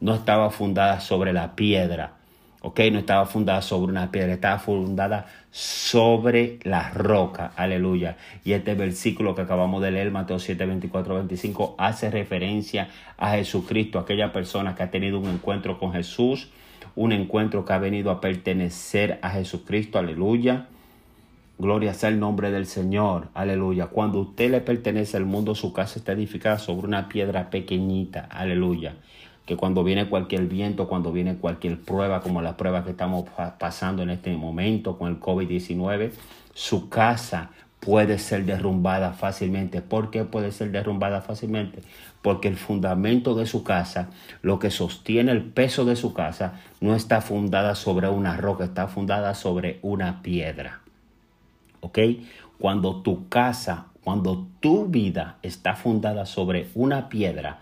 No 0.00 0.14
estaba 0.14 0.50
fundada 0.50 1.00
sobre 1.00 1.32
la 1.32 1.54
piedra. 1.54 2.14
Ok, 2.62 2.80
no 2.92 2.98
estaba 2.98 3.26
fundada 3.26 3.62
sobre 3.62 3.92
una 3.92 4.10
piedra, 4.10 4.34
estaba 4.34 4.58
fundada 4.58 5.26
sobre 5.50 6.58
la 6.62 6.90
roca. 6.90 7.52
Aleluya. 7.56 8.16
Y 8.44 8.52
este 8.52 8.74
versículo 8.74 9.34
que 9.34 9.42
acabamos 9.42 9.82
de 9.82 9.90
leer, 9.90 10.10
Mateo 10.10 10.38
7, 10.38 10.64
24, 10.64 11.14
25, 11.16 11.74
hace 11.78 12.10
referencia 12.10 12.88
a 13.16 13.32
Jesucristo, 13.32 13.98
aquella 13.98 14.32
persona 14.32 14.74
que 14.74 14.82
ha 14.82 14.90
tenido 14.90 15.18
un 15.18 15.28
encuentro 15.28 15.78
con 15.78 15.92
Jesús, 15.92 16.48
un 16.94 17.12
encuentro 17.12 17.64
que 17.64 17.72
ha 17.72 17.78
venido 17.78 18.10
a 18.10 18.20
pertenecer 18.20 19.18
a 19.22 19.30
Jesucristo. 19.30 19.98
Aleluya. 19.98 20.68
Gloria 21.58 21.92
sea 21.92 22.08
el 22.08 22.20
nombre 22.20 22.50
del 22.50 22.66
Señor. 22.66 23.28
Aleluya. 23.34 23.86
Cuando 23.88 24.20
usted 24.20 24.50
le 24.50 24.60
pertenece 24.60 25.16
al 25.16 25.26
mundo, 25.26 25.54
su 25.54 25.72
casa 25.72 25.98
está 25.98 26.12
edificada 26.12 26.58
sobre 26.58 26.86
una 26.86 27.08
piedra 27.08 27.50
pequeñita. 27.50 28.26
Aleluya 28.30 28.94
que 29.50 29.56
cuando 29.56 29.82
viene 29.82 30.08
cualquier 30.08 30.46
viento, 30.46 30.86
cuando 30.86 31.10
viene 31.10 31.34
cualquier 31.34 31.80
prueba, 31.80 32.20
como 32.20 32.40
la 32.40 32.56
prueba 32.56 32.84
que 32.84 32.90
estamos 32.90 33.24
pasando 33.58 34.04
en 34.04 34.10
este 34.10 34.32
momento 34.36 34.96
con 34.96 35.08
el 35.08 35.18
COVID-19, 35.18 36.12
su 36.54 36.88
casa 36.88 37.50
puede 37.80 38.20
ser 38.20 38.44
derrumbada 38.44 39.12
fácilmente. 39.12 39.82
¿Por 39.82 40.12
qué 40.12 40.22
puede 40.22 40.52
ser 40.52 40.70
derrumbada 40.70 41.20
fácilmente? 41.20 41.80
Porque 42.22 42.46
el 42.46 42.56
fundamento 42.56 43.34
de 43.34 43.46
su 43.46 43.64
casa, 43.64 44.10
lo 44.40 44.60
que 44.60 44.70
sostiene 44.70 45.32
el 45.32 45.42
peso 45.42 45.84
de 45.84 45.96
su 45.96 46.14
casa, 46.14 46.60
no 46.80 46.94
está 46.94 47.20
fundada 47.20 47.74
sobre 47.74 48.08
una 48.08 48.36
roca, 48.36 48.62
está 48.62 48.86
fundada 48.86 49.34
sobre 49.34 49.80
una 49.82 50.22
piedra. 50.22 50.82
¿Ok? 51.80 51.98
Cuando 52.56 53.02
tu 53.02 53.28
casa, 53.28 53.86
cuando 54.04 54.46
tu 54.60 54.86
vida 54.86 55.38
está 55.42 55.74
fundada 55.74 56.24
sobre 56.24 56.68
una 56.76 57.08
piedra, 57.08 57.58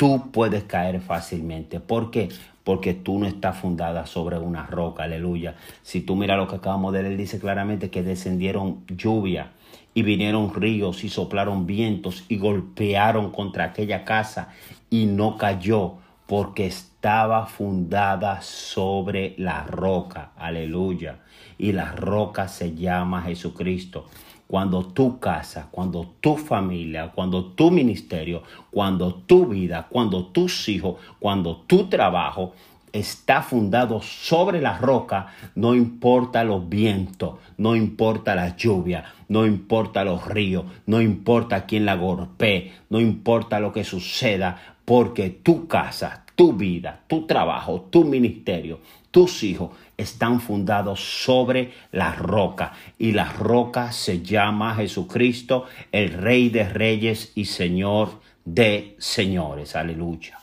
tú 0.00 0.30
puedes 0.32 0.64
caer 0.64 1.02
fácilmente. 1.02 1.78
¿Por 1.78 2.10
qué? 2.10 2.30
Porque 2.64 2.94
tú 2.94 3.18
no 3.18 3.26
estás 3.26 3.58
fundada 3.58 4.06
sobre 4.06 4.38
una 4.38 4.64
roca, 4.64 5.02
aleluya. 5.02 5.56
Si 5.82 6.00
tú 6.00 6.16
miras 6.16 6.38
lo 6.38 6.48
que 6.48 6.56
acabamos 6.56 6.94
de 6.94 7.02
leer, 7.02 7.18
dice 7.18 7.38
claramente 7.38 7.90
que 7.90 8.02
descendieron 8.02 8.82
lluvia 8.86 9.50
y 9.92 10.02
vinieron 10.02 10.54
ríos 10.54 11.04
y 11.04 11.10
soplaron 11.10 11.66
vientos 11.66 12.24
y 12.28 12.38
golpearon 12.38 13.30
contra 13.30 13.64
aquella 13.64 14.06
casa 14.06 14.48
y 14.88 15.04
no 15.04 15.36
cayó 15.36 15.96
porque 16.26 16.64
estaba 16.64 17.44
fundada 17.44 18.40
sobre 18.40 19.34
la 19.36 19.64
roca, 19.64 20.30
aleluya. 20.38 21.18
Y 21.58 21.72
la 21.72 21.92
roca 21.92 22.48
se 22.48 22.74
llama 22.74 23.20
Jesucristo 23.20 24.06
cuando 24.50 24.82
tu 24.82 25.20
casa, 25.20 25.68
cuando 25.70 26.14
tu 26.20 26.36
familia, 26.36 27.12
cuando 27.14 27.44
tu 27.52 27.70
ministerio, 27.70 28.42
cuando 28.72 29.14
tu 29.14 29.46
vida, 29.46 29.86
cuando 29.88 30.26
tus 30.26 30.68
hijos, 30.68 30.96
cuando 31.20 31.58
tu 31.68 31.88
trabajo 31.88 32.52
está 32.92 33.42
fundado 33.42 34.02
sobre 34.02 34.60
la 34.60 34.76
roca, 34.76 35.28
no 35.54 35.76
importa 35.76 36.42
los 36.42 36.68
vientos, 36.68 37.34
no 37.58 37.76
importa 37.76 38.34
la 38.34 38.56
lluvia, 38.56 39.04
no 39.28 39.46
importa 39.46 40.02
los 40.02 40.26
ríos, 40.26 40.64
no 40.84 41.00
importa 41.00 41.64
quién 41.64 41.86
la 41.86 41.94
golpee, 41.94 42.72
no 42.88 42.98
importa 42.98 43.60
lo 43.60 43.72
que 43.72 43.84
suceda, 43.84 44.74
porque 44.84 45.30
tu 45.30 45.68
casa, 45.68 46.24
tu 46.40 46.54
vida, 46.54 47.00
tu 47.06 47.26
trabajo, 47.26 47.82
tu 47.90 48.02
ministerio, 48.02 48.80
tus 49.10 49.42
hijos 49.42 49.72
están 49.98 50.40
fundados 50.40 50.98
sobre 50.98 51.70
la 51.92 52.14
roca 52.14 52.72
y 52.98 53.12
la 53.12 53.30
roca 53.30 53.92
se 53.92 54.22
llama 54.22 54.74
Jesucristo, 54.74 55.66
el 55.92 56.14
Rey 56.14 56.48
de 56.48 56.66
Reyes 56.66 57.32
y 57.34 57.44
Señor 57.44 58.22
de 58.46 58.96
Señores. 58.96 59.76
Aleluya. 59.76 60.38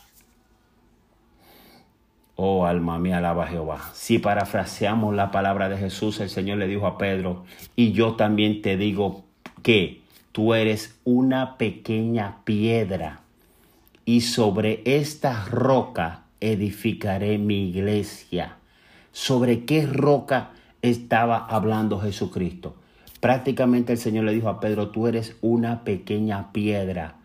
Oh 2.36 2.64
alma 2.64 3.00
mía, 3.00 3.18
alaba 3.18 3.48
Jehová. 3.48 3.90
Si 3.92 4.20
parafraseamos 4.20 5.16
la 5.16 5.32
palabra 5.32 5.68
de 5.68 5.78
Jesús, 5.78 6.20
el 6.20 6.30
Señor 6.30 6.58
le 6.58 6.68
dijo 6.68 6.86
a 6.86 6.96
Pedro, 6.96 7.44
y 7.74 7.90
yo 7.90 8.14
también 8.14 8.62
te 8.62 8.76
digo 8.76 9.24
que 9.64 10.00
tú 10.30 10.54
eres 10.54 10.96
una 11.02 11.58
pequeña 11.58 12.36
piedra, 12.44 13.22
y 14.08 14.22
sobre 14.22 14.80
esta 14.86 15.44
roca 15.44 16.22
edificaré 16.40 17.36
mi 17.36 17.68
iglesia 17.68 18.56
¿Sobre 19.12 19.66
qué 19.66 19.84
roca 19.84 20.52
estaba 20.80 21.44
hablando 21.44 22.00
Jesucristo? 22.00 22.74
Prácticamente 23.20 23.92
el 23.92 23.98
Señor 23.98 24.24
le 24.24 24.32
dijo 24.32 24.48
a 24.48 24.60
Pedro, 24.60 24.88
tú 24.88 25.08
eres 25.08 25.36
una 25.42 25.84
pequeña 25.84 26.52
piedra 26.52 27.16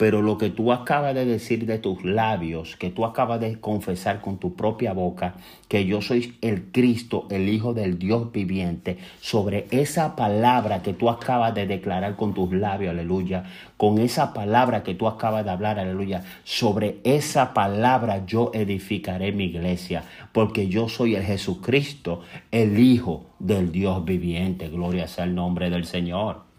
pero 0.00 0.22
lo 0.22 0.38
que 0.38 0.48
tú 0.48 0.72
acabas 0.72 1.14
de 1.14 1.26
decir 1.26 1.66
de 1.66 1.76
tus 1.76 2.02
labios, 2.06 2.74
que 2.76 2.88
tú 2.88 3.04
acabas 3.04 3.38
de 3.38 3.60
confesar 3.60 4.22
con 4.22 4.38
tu 4.38 4.56
propia 4.56 4.94
boca, 4.94 5.34
que 5.68 5.84
yo 5.84 6.00
soy 6.00 6.38
el 6.40 6.72
Cristo, 6.72 7.26
el 7.28 7.50
Hijo 7.50 7.74
del 7.74 7.98
Dios 7.98 8.32
viviente, 8.32 8.96
sobre 9.20 9.66
esa 9.70 10.16
palabra 10.16 10.80
que 10.80 10.94
tú 10.94 11.10
acabas 11.10 11.54
de 11.54 11.66
declarar 11.66 12.16
con 12.16 12.32
tus 12.32 12.50
labios, 12.50 12.92
aleluya, 12.92 13.44
con 13.76 13.98
esa 13.98 14.32
palabra 14.32 14.82
que 14.82 14.94
tú 14.94 15.06
acabas 15.06 15.44
de 15.44 15.50
hablar, 15.50 15.78
aleluya, 15.78 16.24
sobre 16.44 17.00
esa 17.04 17.52
palabra 17.52 18.24
yo 18.24 18.52
edificaré 18.54 19.32
mi 19.32 19.44
iglesia, 19.44 20.04
porque 20.32 20.68
yo 20.68 20.88
soy 20.88 21.14
el 21.14 21.24
Jesucristo, 21.24 22.22
el 22.50 22.78
Hijo 22.78 23.26
del 23.38 23.70
Dios 23.70 24.02
viviente. 24.06 24.70
Gloria 24.70 25.06
sea 25.06 25.24
el 25.24 25.34
nombre 25.34 25.68
del 25.68 25.84
Señor. 25.84 26.49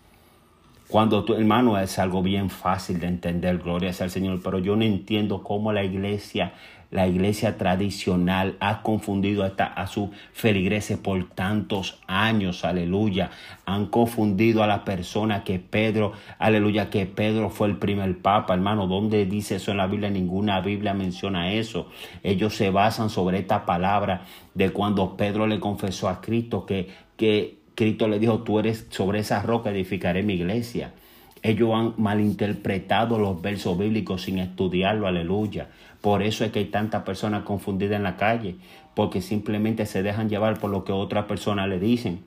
Cuando 0.91 1.23
tu 1.23 1.35
hermano 1.35 1.79
es 1.79 1.97
algo 1.99 2.21
bien 2.21 2.49
fácil 2.49 2.99
de 2.99 3.07
entender, 3.07 3.59
gloria 3.59 3.93
sea 3.93 4.03
al 4.03 4.11
Señor, 4.11 4.41
pero 4.43 4.59
yo 4.59 4.75
no 4.75 4.83
entiendo 4.83 5.41
cómo 5.41 5.71
la 5.71 5.85
iglesia, 5.85 6.51
la 6.89 7.07
iglesia 7.07 7.57
tradicional 7.57 8.57
ha 8.59 8.81
confundido 8.81 9.45
hasta 9.45 9.67
a 9.67 9.87
sus 9.87 10.09
feligreses 10.33 10.97
por 10.97 11.29
tantos 11.29 12.01
años, 12.07 12.65
aleluya. 12.65 13.31
Han 13.65 13.85
confundido 13.85 14.63
a 14.63 14.67
la 14.67 14.83
persona 14.83 15.45
que 15.45 15.59
Pedro, 15.59 16.11
aleluya, 16.39 16.89
que 16.89 17.05
Pedro 17.05 17.49
fue 17.49 17.69
el 17.69 17.77
primer 17.77 18.17
papa, 18.17 18.53
hermano. 18.53 18.87
¿Dónde 18.87 19.25
dice 19.25 19.55
eso 19.55 19.71
en 19.71 19.77
la 19.77 19.87
Biblia? 19.87 20.09
Ninguna 20.09 20.59
Biblia 20.59 20.93
menciona 20.93 21.53
eso. 21.53 21.87
Ellos 22.21 22.53
se 22.53 22.69
basan 22.69 23.09
sobre 23.09 23.39
esta 23.39 23.65
palabra 23.65 24.23
de 24.55 24.71
cuando 24.71 25.15
Pedro 25.15 25.47
le 25.47 25.61
confesó 25.61 26.09
a 26.09 26.19
Cristo 26.19 26.65
que, 26.65 26.89
que 27.15 27.60
Cristo 27.81 28.07
le 28.07 28.19
dijo, 28.19 28.43
tú 28.43 28.59
eres 28.59 28.85
sobre 28.91 29.17
esa 29.21 29.41
roca 29.41 29.71
edificaré 29.71 30.21
mi 30.21 30.35
iglesia. 30.35 30.93
Ellos 31.41 31.71
han 31.73 31.95
malinterpretado 31.97 33.17
los 33.17 33.41
versos 33.41 33.75
bíblicos 33.75 34.21
sin 34.21 34.37
estudiarlo, 34.37 35.07
aleluya. 35.07 35.69
Por 35.99 36.21
eso 36.21 36.45
es 36.45 36.51
que 36.51 36.59
hay 36.59 36.65
tantas 36.65 37.01
personas 37.01 37.41
confundidas 37.41 37.95
en 37.95 38.03
la 38.03 38.17
calle, 38.17 38.57
porque 38.93 39.19
simplemente 39.19 39.87
se 39.87 40.03
dejan 40.03 40.29
llevar 40.29 40.59
por 40.59 40.69
lo 40.69 40.83
que 40.83 40.91
otras 40.91 41.25
personas 41.25 41.69
le 41.69 41.79
dicen 41.79 42.23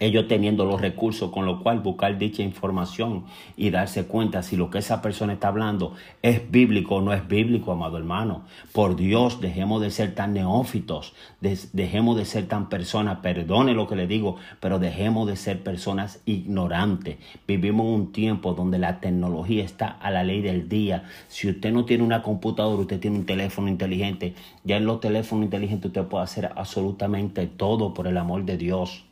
ellos 0.00 0.26
teniendo 0.28 0.64
los 0.64 0.80
recursos 0.80 1.30
con 1.30 1.46
lo 1.46 1.62
cual 1.62 1.80
buscar 1.80 2.18
dicha 2.18 2.42
información 2.42 3.24
y 3.56 3.70
darse 3.70 4.06
cuenta 4.06 4.42
si 4.42 4.56
lo 4.56 4.70
que 4.70 4.78
esa 4.78 5.02
persona 5.02 5.34
está 5.34 5.48
hablando 5.48 5.94
es 6.22 6.50
bíblico 6.50 6.96
o 6.96 7.00
no 7.02 7.12
es 7.12 7.28
bíblico, 7.28 7.72
amado 7.72 7.98
hermano. 7.98 8.44
Por 8.72 8.96
Dios, 8.96 9.40
dejemos 9.40 9.82
de 9.82 9.90
ser 9.90 10.14
tan 10.14 10.32
neófitos, 10.32 11.14
dejemos 11.40 12.16
de 12.16 12.24
ser 12.24 12.48
tan 12.48 12.68
personas, 12.70 13.18
perdone 13.18 13.74
lo 13.74 13.86
que 13.86 13.96
le 13.96 14.06
digo, 14.06 14.36
pero 14.58 14.78
dejemos 14.78 15.26
de 15.28 15.36
ser 15.36 15.62
personas 15.62 16.22
ignorantes. 16.24 17.18
Vivimos 17.46 17.86
un 17.86 18.12
tiempo 18.12 18.54
donde 18.54 18.78
la 18.78 19.00
tecnología 19.00 19.64
está 19.64 19.88
a 19.88 20.10
la 20.10 20.24
ley 20.24 20.40
del 20.40 20.68
día. 20.68 21.04
Si 21.28 21.48
usted 21.48 21.72
no 21.72 21.84
tiene 21.84 22.04
una 22.04 22.22
computadora, 22.22 22.80
usted 22.80 23.00
tiene 23.00 23.18
un 23.18 23.26
teléfono 23.26 23.68
inteligente. 23.68 24.34
Ya 24.64 24.78
en 24.78 24.86
los 24.86 25.00
teléfonos 25.00 25.44
inteligentes 25.44 25.88
usted 25.88 26.04
puede 26.04 26.24
hacer 26.24 26.50
absolutamente 26.56 27.46
todo 27.46 27.92
por 27.92 28.06
el 28.06 28.16
amor 28.16 28.44
de 28.44 28.56
Dios. 28.56 29.04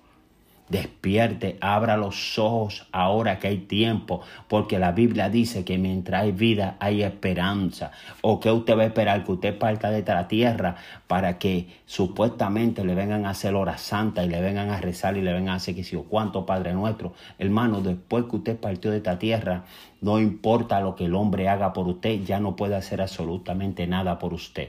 Despierte, 0.69 1.57
abra 1.61 1.97
los 1.97 2.39
ojos 2.39 2.87
ahora 2.93 3.39
que 3.39 3.49
hay 3.49 3.59
tiempo, 3.59 4.21
porque 4.49 4.79
la 4.79 4.93
Biblia 4.93 5.31
dice 5.31 5.65
que 5.65 5.79
mientras 5.79 6.23
hay 6.23 6.33
vida 6.33 6.77
hay 6.79 7.03
esperanza. 7.03 7.91
¿O 8.21 8.39
que 8.39 8.51
usted 8.51 8.77
va 8.77 8.83
a 8.83 8.87
esperar? 8.87 9.25
Que 9.25 9.33
usted 9.33 9.59
parta 9.59 9.91
de 9.91 10.01
esta 10.01 10.29
tierra 10.29 10.77
para 11.07 11.39
que 11.39 11.69
supuestamente 11.87 12.85
le 12.85 12.95
vengan 12.95 13.25
a 13.25 13.31
hacer 13.31 13.55
hora 13.55 13.79
santa 13.79 14.25
y 14.25 14.29
le 14.29 14.41
vengan 14.43 14.69
a 14.71 14.81
rezar 14.81 15.17
y 15.17 15.23
le 15.23 15.33
vengan 15.33 15.55
a 15.55 15.57
hacer 15.57 15.75
que 15.75 15.85
si 15.85 15.97
o 15.97 16.05
cuánto 16.05 16.45
Padre 16.45 16.75
nuestro. 16.75 17.15
Hermano, 17.39 17.81
después 17.81 18.25
que 18.25 18.37
usted 18.37 18.57
partió 18.59 18.91
de 18.91 18.99
esta 18.99 19.19
tierra, 19.19 19.65
no 20.01 20.21
importa 20.21 20.81
lo 20.81 20.95
que 20.95 21.07
el 21.07 21.15
hombre 21.15 21.49
haga 21.49 21.73
por 21.73 21.89
usted, 21.89 22.23
ya 22.25 22.41
no 22.41 22.57
puede 22.57 22.77
hacer 22.77 23.01
absolutamente 23.01 23.87
nada 23.87 24.19
por 24.19 24.35
usted. 24.35 24.69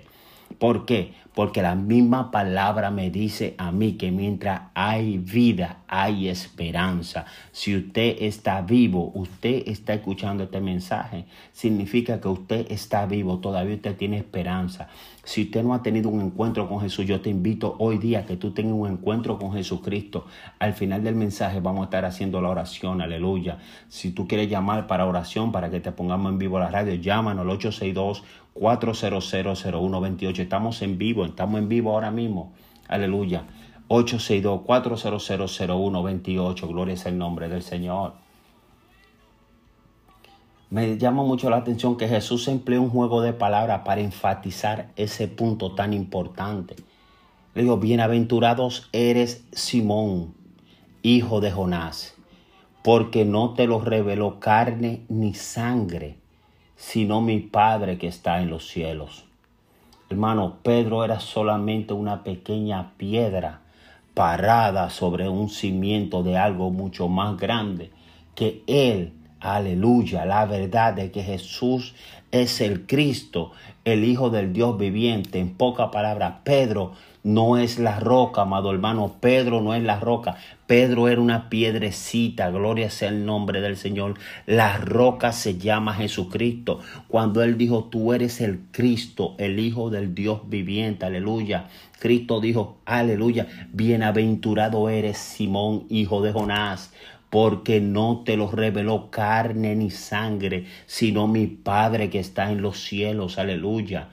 ¿Por 0.58 0.86
qué? 0.86 1.14
Porque 1.36 1.62
la 1.62 1.76
misma 1.76 2.32
palabra 2.32 2.92
me 2.92 3.12
dice 3.12 3.56
a 3.58 3.72
mí 3.72 3.94
que 3.94 4.12
mientras 4.12 4.64
hay 4.74 5.18
vida, 5.18 5.80
hay 5.88 6.28
esperanza. 6.28 7.26
Si 7.52 7.76
usted 7.76 8.18
está 8.20 8.62
vivo, 8.62 9.12
usted 9.14 9.64
está 9.68 9.94
escuchando 9.94 10.44
este 10.44 10.60
mensaje, 10.60 11.26
significa 11.52 12.20
que 12.20 12.28
usted 12.28 12.72
está 12.72 13.06
vivo, 13.06 13.40
todavía 13.40 13.76
usted 13.76 13.96
tiene 13.96 14.18
esperanza. 14.18 14.90
Si 15.24 15.44
usted 15.44 15.64
no 15.64 15.76
ha 15.76 15.84
tenido 15.84 16.10
un 16.10 16.22
encuentro 16.22 16.68
con 16.68 16.82
Jesús, 16.82 17.06
yo 17.06 17.22
te 17.22 17.30
invito 17.30 17.76
hoy 17.78 18.00
día 18.00 18.26
que 18.26 18.36
tú 18.36 18.52
tengas 18.52 18.74
un 18.74 18.90
encuentro 18.90 19.38
con 19.38 19.54
Jesucristo. 19.54 20.26
Al 20.58 20.74
final 20.74 21.04
del 21.04 21.16
mensaje 21.16 21.60
vamos 21.60 21.82
a 21.82 21.84
estar 21.86 22.06
haciendo 22.06 22.42
la 22.42 22.50
oración, 22.50 23.00
aleluya. 23.00 23.60
Si 23.90 24.12
tú 24.12 24.28
quieres 24.28 24.50
llamar 24.50 24.88
para 24.88 25.06
oración, 25.06 25.52
para 25.52 25.70
que 25.70 25.80
te 25.80 25.92
pongamos 25.92 26.32
en 26.32 26.40
vivo 26.40 26.58
a 26.58 26.62
la 26.62 26.72
radio, 26.72 26.96
llámanos 26.96 27.44
al 27.44 27.50
862 27.52 28.24
4000128. 28.60 30.40
Estamos 30.40 30.82
en 30.82 30.98
vivo, 30.98 31.24
estamos 31.26 31.60
en 31.60 31.70
vivo 31.70 31.94
ahora 31.94 32.12
mismo. 32.12 32.52
Aleluya. 32.88 33.44
862-4000128. 33.88 36.68
Gloria 36.68 36.94
es 36.94 37.06
el 37.06 37.18
nombre 37.18 37.48
del 37.50 37.64
Señor. 37.64 38.14
Me 40.70 40.98
llama 41.00 41.24
mucho 41.24 41.50
la 41.50 41.58
atención 41.58 41.98
que 41.98 42.08
Jesús 42.08 42.48
empleó 42.48 42.84
un 42.84 42.92
juego 42.92 43.24
de 43.24 43.34
palabras 43.34 43.82
para 43.84 44.02
enfatizar 44.02 44.92
ese 44.96 45.28
punto 45.28 45.74
tan 45.74 45.94
importante. 45.94 46.76
Le 47.56 47.64
digo, 47.64 47.78
bienaventurados 47.78 48.88
eres 48.92 49.44
Simón, 49.52 50.36
hijo 51.02 51.42
de 51.42 51.50
Jonás, 51.50 52.14
porque 52.84 53.26
no 53.26 53.56
te 53.56 53.66
lo 53.66 53.82
reveló 53.82 54.40
carne 54.40 55.06
ni 55.10 55.34
sangre, 55.34 56.20
sino 56.80 57.20
mi 57.20 57.42
Padre 57.42 57.98
que 57.98 58.08
está 58.08 58.42
en 58.42 58.50
los 58.50 58.70
cielos. 58.70 59.26
Hermano, 60.10 60.60
Pedro 60.64 61.04
era 61.04 61.20
solamente 61.20 61.94
una 61.94 62.24
pequeña 62.24 62.94
piedra 62.96 63.60
parada 64.14 64.90
sobre 64.90 65.28
un 65.28 65.50
cimiento 65.50 66.24
de 66.24 66.38
algo 66.38 66.72
mucho 66.72 67.10
más 67.10 67.38
grande 67.38 67.92
que 68.34 68.64
él. 68.66 69.12
Aleluya, 69.40 70.26
la 70.26 70.46
verdad 70.46 70.94
de 70.94 71.12
que 71.12 71.24
Jesús 71.24 71.96
es 72.32 72.60
el 72.60 72.86
Cristo, 72.86 73.52
el 73.86 74.04
Hijo 74.04 74.30
del 74.30 74.52
Dios 74.52 74.78
viviente. 74.78 75.40
En 75.40 75.54
pocas 75.56 75.90
palabras, 75.92 76.36
Pedro 76.44 76.92
no 77.24 77.58
es 77.58 77.80
la 77.80 78.00
roca, 78.02 78.42
amado 78.42 78.72
hermano. 78.72 79.16
Pedro 79.22 79.62
no 79.62 79.74
es 79.74 79.82
la 79.82 79.98
roca. 80.00 80.36
Pedro 80.68 81.08
era 81.08 81.22
una 81.22 81.50
piedrecita. 81.50 82.50
Gloria 82.50 82.90
sea 82.90 83.10
el 83.10 83.26
nombre 83.26 83.62
del 83.62 83.78
Señor. 83.78 84.16
La 84.46 84.78
roca 84.78 85.32
se 85.32 85.58
llama 85.58 85.94
Jesucristo. 85.94 86.82
Cuando 87.08 87.42
Él 87.42 87.58
dijo, 87.58 87.86
tú 87.86 88.14
eres 88.14 88.42
el 88.42 88.60
Cristo, 88.72 89.36
el 89.38 89.58
Hijo 89.60 89.90
del 89.90 90.14
Dios 90.14 90.42
viviente. 90.50 91.06
Aleluya. 91.06 91.68
Cristo 92.00 92.42
dijo, 92.42 92.78
aleluya. 92.86 93.48
Bienaventurado 93.72 94.90
eres 94.90 95.18
Simón, 95.18 95.86
hijo 95.90 96.22
de 96.22 96.34
Jonás 96.34 96.92
porque 97.30 97.80
no 97.80 98.24
te 98.26 98.38
lo 98.38 98.50
reveló 98.50 99.12
carne 99.12 99.76
ni 99.76 99.92
sangre, 99.92 100.66
sino 100.86 101.28
mi 101.28 101.48
Padre 101.48 102.10
que 102.10 102.20
está 102.20 102.52
en 102.52 102.62
los 102.62 102.80
cielos, 102.80 103.38
aleluya. 103.38 104.10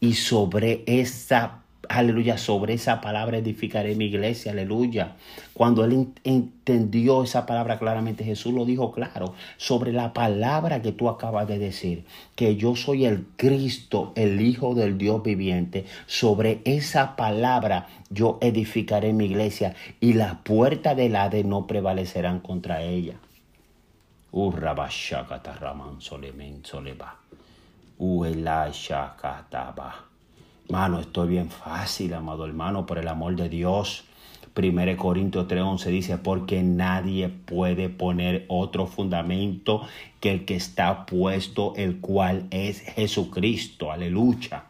Y 0.00 0.14
sobre 0.14 0.84
esa 0.86 1.57
aleluya, 1.88 2.38
sobre 2.38 2.74
esa 2.74 3.00
palabra 3.00 3.38
edificaré 3.38 3.94
mi 3.94 4.06
iglesia, 4.06 4.52
aleluya. 4.52 5.16
Cuando 5.54 5.84
él 5.84 6.08
entendió 6.24 7.22
esa 7.22 7.46
palabra 7.46 7.78
claramente, 7.78 8.24
Jesús 8.24 8.52
lo 8.52 8.64
dijo 8.64 8.92
claro, 8.92 9.34
sobre 9.56 9.92
la 9.92 10.12
palabra 10.12 10.82
que 10.82 10.92
tú 10.92 11.08
acabas 11.08 11.48
de 11.48 11.58
decir, 11.58 12.04
que 12.34 12.56
yo 12.56 12.76
soy 12.76 13.04
el 13.04 13.26
Cristo, 13.36 14.12
el 14.16 14.40
Hijo 14.40 14.74
del 14.74 14.98
Dios 14.98 15.22
viviente, 15.22 15.86
sobre 16.06 16.60
esa 16.64 17.16
palabra 17.16 17.86
yo 18.10 18.38
edificaré 18.40 19.12
mi 19.12 19.26
iglesia 19.26 19.74
y 20.00 20.14
las 20.14 20.36
puertas 20.36 20.96
del 20.96 21.16
Hades 21.16 21.44
no 21.44 21.66
prevalecerán 21.66 22.40
contra 22.40 22.82
ella. 22.82 23.14
Mano, 30.68 31.00
estoy 31.00 31.28
bien 31.28 31.48
fácil, 31.48 32.12
amado 32.12 32.44
hermano, 32.44 32.84
por 32.84 32.98
el 32.98 33.08
amor 33.08 33.36
de 33.36 33.48
Dios. 33.48 34.04
1 34.54 34.96
Corintios 34.98 35.48
3:11 35.48 35.86
dice, 35.90 36.18
porque 36.18 36.62
nadie 36.62 37.30
puede 37.30 37.88
poner 37.88 38.44
otro 38.48 38.86
fundamento 38.86 39.86
que 40.20 40.30
el 40.30 40.44
que 40.44 40.56
está 40.56 41.06
puesto, 41.06 41.72
el 41.76 42.00
cual 42.00 42.48
es 42.50 42.80
Jesucristo. 42.80 43.90
Aleluya. 43.90 44.64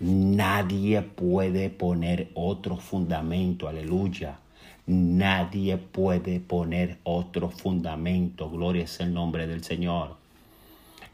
Nadie 0.00 1.02
puede 1.02 1.70
poner 1.70 2.30
otro 2.34 2.78
fundamento. 2.78 3.68
Aleluya. 3.68 4.38
Nadie 4.86 5.76
puede 5.76 6.40
poner 6.40 6.98
otro 7.04 7.48
fundamento. 7.50 8.50
Gloria 8.50 8.84
es 8.84 8.98
el 8.98 9.14
nombre 9.14 9.46
del 9.46 9.62
Señor. 9.62 10.16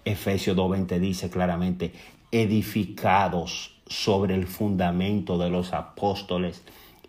Efesios 0.07 0.57
2.20 0.57 0.99
dice 0.99 1.29
claramente, 1.29 1.92
edificados 2.31 3.78
sobre 3.88 4.35
el 4.35 4.46
fundamento 4.46 5.38
de 5.38 5.51
los 5.51 5.72
apóstoles 5.72 6.62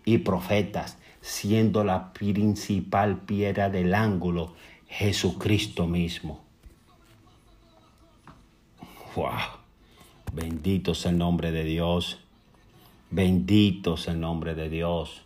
y 0.04 0.18
profetas, 0.18 0.98
siendo 1.20 1.84
la 1.84 2.12
principal 2.12 3.18
piedra 3.18 3.70
del 3.70 3.94
ángulo 3.94 4.54
Jesucristo 4.88 5.86
mismo. 5.86 6.40
Wow. 9.14 9.60
Bendito 10.32 10.94
sea 10.94 11.10
el 11.10 11.18
nombre 11.18 11.50
de 11.50 11.64
Dios. 11.64 12.18
Bendito 13.10 13.96
sea 13.96 14.14
el 14.14 14.20
nombre 14.20 14.54
de 14.54 14.68
Dios. 14.68 15.22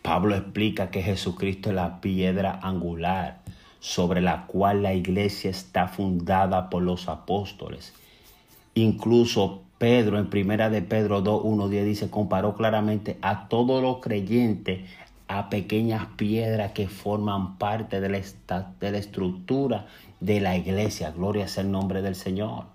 Pablo 0.00 0.36
explica 0.36 0.90
que 0.90 1.02
Jesucristo 1.02 1.70
es 1.70 1.76
la 1.76 2.00
piedra 2.00 2.60
angular 2.62 3.40
sobre 3.80 4.20
la 4.20 4.46
cual 4.46 4.82
la 4.82 4.94
iglesia 4.94 5.50
está 5.50 5.88
fundada 5.88 6.70
por 6.70 6.82
los 6.82 7.08
apóstoles. 7.08 7.92
Incluso 8.74 9.63
Pedro, 9.78 10.18
en 10.18 10.30
primera 10.30 10.70
de 10.70 10.82
Pedro 10.82 11.20
2, 11.20 11.42
1, 11.44 11.68
10, 11.68 11.84
dice, 11.84 12.10
comparó 12.10 12.54
claramente 12.54 13.18
a 13.22 13.48
todos 13.48 13.82
los 13.82 13.98
creyentes 14.00 14.88
a 15.26 15.48
pequeñas 15.50 16.06
piedras 16.16 16.72
que 16.72 16.88
forman 16.88 17.58
parte 17.58 18.00
de 18.00 18.08
la, 18.08 18.20
de 18.80 18.90
la 18.90 18.98
estructura 18.98 19.86
de 20.20 20.40
la 20.40 20.56
iglesia. 20.56 21.10
Gloria 21.10 21.48
sea 21.48 21.64
el 21.64 21.70
nombre 21.70 22.02
del 22.02 22.14
Señor. 22.14 22.66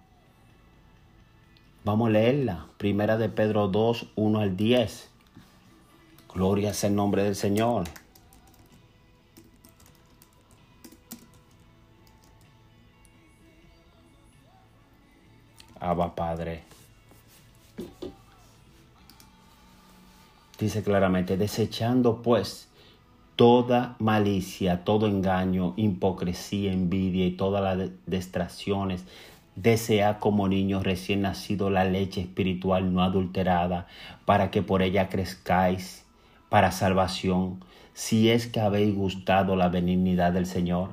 Vamos 1.86 2.10
a 2.10 2.12
leerla. 2.12 2.66
Primera 2.78 3.18
de 3.18 3.30
Pedro 3.30 3.68
2, 3.68 4.08
1 4.16 4.40
al 4.40 4.58
10. 4.58 5.10
Gloria 6.34 6.74
sea 6.74 6.90
el 6.90 6.96
nombre 6.96 7.24
del 7.24 7.36
Señor. 7.36 7.86
Abba 15.80 16.14
Padre. 16.14 16.64
Dice 20.60 20.84
claramente, 20.84 21.38
desechando 21.38 22.22
pues 22.22 22.68
toda 23.38 23.96
malicia, 24.00 24.84
todo 24.84 25.08
engaño, 25.08 25.74
hipocresía, 25.78 26.74
envidia 26.74 27.26
y 27.26 27.32
todas 27.32 27.78
las 27.78 27.90
distracciones, 28.06 29.06
desea 29.56 30.20
como 30.20 30.50
niños 30.50 30.84
recién 30.84 31.22
nacido 31.22 31.70
la 31.70 31.86
leche 31.86 32.20
espiritual 32.20 32.94
no 32.94 33.02
adulterada, 33.02 33.88
para 34.26 34.52
que 34.52 34.62
por 34.62 34.82
ella 34.82 35.08
crezcáis 35.08 36.06
para 36.50 36.74
salvación, 36.74 37.64
si 37.94 38.30
es 38.30 38.48
que 38.48 38.60
habéis 38.60 38.94
gustado 38.94 39.56
la 39.56 39.70
benignidad 39.70 40.34
del 40.34 40.46
Señor, 40.46 40.90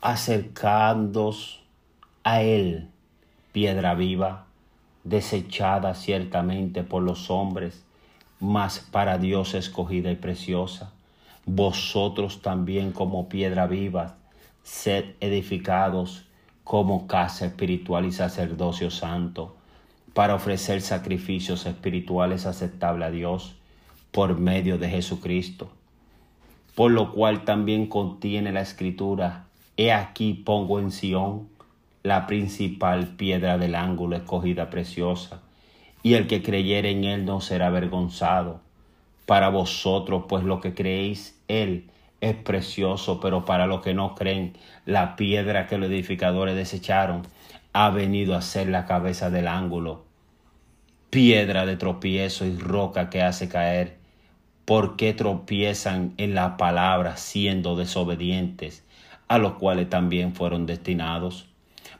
acercándoos 0.00 1.64
a 2.22 2.42
Él, 2.42 2.88
piedra 3.50 3.94
viva, 3.94 4.46
desechada 5.02 5.94
ciertamente 5.94 6.84
por 6.84 7.02
los 7.02 7.30
hombres, 7.30 7.84
mas 8.40 8.80
para 8.80 9.18
Dios 9.18 9.54
escogida 9.54 10.10
y 10.10 10.16
preciosa. 10.16 10.92
Vosotros 11.46 12.42
también 12.42 12.92
como 12.92 13.28
piedra 13.28 13.66
viva, 13.66 14.16
sed 14.62 15.14
edificados 15.20 16.24
como 16.64 17.06
casa 17.06 17.46
espiritual 17.46 18.06
y 18.06 18.12
sacerdocio 18.12 18.90
santo, 18.90 19.56
para 20.14 20.34
ofrecer 20.34 20.80
sacrificios 20.82 21.66
espirituales 21.66 22.46
aceptables 22.46 23.08
a 23.08 23.10
Dios 23.10 23.54
por 24.10 24.38
medio 24.38 24.78
de 24.78 24.88
Jesucristo. 24.88 25.70
Por 26.74 26.92
lo 26.92 27.12
cual 27.12 27.44
también 27.44 27.86
contiene 27.86 28.52
la 28.52 28.62
escritura, 28.62 29.44
He 29.76 29.92
aquí 29.92 30.34
pongo 30.34 30.78
en 30.78 30.90
Sión 30.90 31.48
la 32.02 32.26
principal 32.26 33.16
piedra 33.16 33.56
del 33.56 33.74
ángulo 33.74 34.16
escogida 34.16 34.68
preciosa, 34.68 35.40
y 36.02 36.14
el 36.14 36.26
que 36.26 36.42
creyere 36.42 36.90
en 36.90 37.04
él 37.04 37.24
no 37.24 37.40
será 37.40 37.68
avergonzado. 37.68 38.60
Para 39.26 39.48
vosotros, 39.48 40.24
pues 40.28 40.44
lo 40.44 40.60
que 40.60 40.74
creéis, 40.74 41.40
él 41.48 41.90
es 42.20 42.34
precioso, 42.34 43.20
pero 43.20 43.44
para 43.44 43.66
los 43.66 43.80
que 43.80 43.94
no 43.94 44.14
creen, 44.14 44.56
la 44.86 45.16
piedra 45.16 45.66
que 45.66 45.78
los 45.78 45.88
edificadores 45.90 46.56
desecharon 46.56 47.22
ha 47.72 47.90
venido 47.90 48.34
a 48.34 48.42
ser 48.42 48.68
la 48.68 48.86
cabeza 48.86 49.30
del 49.30 49.46
ángulo, 49.46 50.04
piedra 51.10 51.66
de 51.66 51.76
tropiezo 51.76 52.44
y 52.44 52.56
roca 52.56 53.10
que 53.10 53.22
hace 53.22 53.48
caer 53.48 54.00
¿Por 54.70 54.94
qué 54.94 55.14
tropiezan 55.14 56.14
en 56.16 56.36
la 56.36 56.56
palabra 56.56 57.16
siendo 57.16 57.74
desobedientes, 57.74 58.84
a 59.26 59.36
los 59.38 59.54
cuales 59.54 59.90
también 59.90 60.32
fueron 60.32 60.64
destinados? 60.64 61.48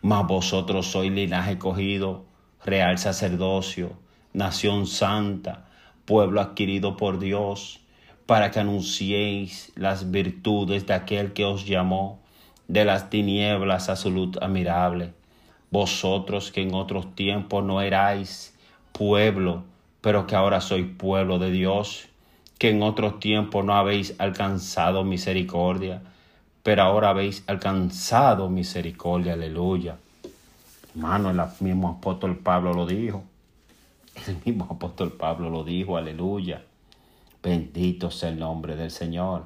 Mas 0.02 0.24
vosotros 0.28 0.86
sois 0.86 1.10
linaje 1.10 1.58
cogido, 1.58 2.26
real 2.64 2.98
sacerdocio, 2.98 3.92
nación 4.32 4.86
santa, 4.86 5.66
pueblo 6.04 6.40
adquirido 6.40 6.96
por 6.96 7.18
Dios, 7.18 7.80
para 8.26 8.50
que 8.50 8.60
anunciéis 8.60 9.72
las 9.76 10.10
virtudes 10.10 10.86
de 10.86 10.94
aquel 10.94 11.32
que 11.32 11.44
os 11.44 11.66
llamó 11.66 12.20
de 12.68 12.84
las 12.84 13.10
tinieblas 13.10 13.88
a 13.88 13.96
su 13.96 14.10
luz 14.10 14.36
admirable. 14.40 15.12
Vosotros 15.70 16.52
que 16.52 16.62
en 16.62 16.74
otros 16.74 17.14
tiempos 17.14 17.64
no 17.64 17.80
erais 17.80 18.56
pueblo, 18.92 19.64
pero 20.00 20.26
que 20.26 20.36
ahora 20.36 20.60
sois 20.60 20.86
pueblo 20.96 21.38
de 21.38 21.50
Dios 21.50 22.10
que 22.60 22.68
en 22.68 22.82
otros 22.82 23.20
tiempos 23.20 23.64
no 23.64 23.74
habéis 23.74 24.14
alcanzado 24.18 25.02
misericordia, 25.02 26.02
pero 26.62 26.82
ahora 26.82 27.08
habéis 27.08 27.42
alcanzado 27.46 28.50
misericordia, 28.50 29.32
aleluya. 29.32 29.96
Hermano, 30.94 31.30
el 31.30 31.40
mismo 31.60 31.88
apóstol 31.88 32.36
Pablo 32.38 32.72
lo 32.72 32.86
dijo. 32.86 33.24
El 34.26 34.36
mismo 34.44 34.66
apóstol 34.70 35.12
Pablo 35.12 35.50
lo 35.50 35.64
dijo, 35.64 35.96
aleluya. 35.96 36.62
Bendito 37.42 38.10
sea 38.10 38.28
el 38.28 38.38
nombre 38.38 38.76
del 38.76 38.90
Señor. 38.90 39.44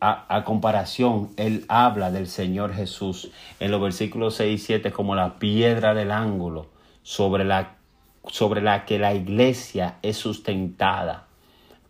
a, 0.00 0.36
a, 0.36 0.44
comparación, 0.44 1.30
él 1.36 1.64
habla 1.68 2.10
del 2.10 2.28
Señor 2.28 2.74
Jesús 2.74 3.30
en 3.58 3.70
los 3.70 3.80
versículos 3.80 4.34
6 4.36 4.60
y 4.60 4.64
7 4.64 4.92
como 4.92 5.14
la 5.14 5.38
piedra 5.38 5.94
del 5.94 6.10
ángulo 6.10 6.66
sobre 7.02 7.44
la 7.44 7.78
sobre 8.30 8.60
la 8.60 8.84
que 8.84 8.98
la 8.98 9.14
iglesia 9.14 9.96
es 10.02 10.16
sustentada. 10.16 11.26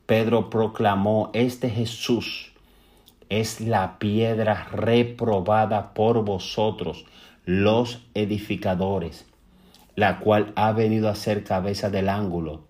Pedro 0.06 0.50
proclamó, 0.50 1.30
este 1.32 1.68
Jesús 1.70 2.52
es 3.28 3.60
la 3.60 3.98
piedra 3.98 4.68
reprobada 4.72 5.92
por 5.92 6.24
vosotros, 6.24 7.04
los 7.48 8.02
edificadores, 8.12 9.26
la 9.94 10.18
cual 10.18 10.52
ha 10.54 10.72
venido 10.72 11.08
a 11.08 11.14
ser 11.14 11.44
cabeza 11.44 11.88
del 11.88 12.10
ángulo. 12.10 12.66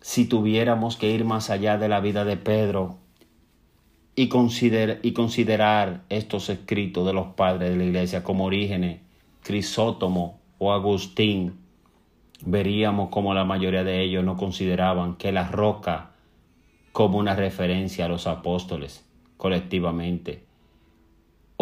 Si 0.00 0.26
tuviéramos 0.26 0.96
que 0.96 1.10
ir 1.10 1.24
más 1.24 1.50
allá 1.50 1.76
de 1.76 1.88
la 1.88 1.98
vida 1.98 2.24
de 2.24 2.36
Pedro 2.36 2.98
y, 4.14 4.28
considerar 4.28 6.04
estos 6.08 6.48
escritos 6.48 7.04
de 7.04 7.12
los 7.12 7.34
padres 7.34 7.70
de 7.70 7.76
la 7.78 7.84
iglesia 7.84 8.22
como 8.22 8.44
Orígenes, 8.44 9.00
Crisótomo 9.42 10.38
o 10.58 10.72
Agustín, 10.72 11.54
veríamos 12.46 13.08
como 13.08 13.34
la 13.34 13.44
mayoría 13.44 13.82
de 13.82 14.02
ellos 14.02 14.22
no 14.22 14.36
consideraban 14.36 15.16
que 15.16 15.32
la 15.32 15.48
roca 15.48 16.12
como 16.92 17.18
una 17.18 17.34
referencia 17.34 18.04
a 18.04 18.08
los 18.08 18.28
apóstoles 18.28 19.04
colectivamente 19.36 20.53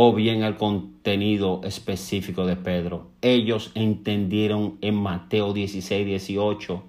o 0.05 0.12
bien 0.12 0.43
al 0.43 0.57
contenido 0.57 1.61
específico 1.62 2.45
de 2.45 2.57
Pedro. 2.57 3.07
Ellos 3.21 3.71
entendieron 3.77 4.77
en 4.81 4.97
Mateo 4.97 5.53
16, 5.53 6.05
18 6.05 6.83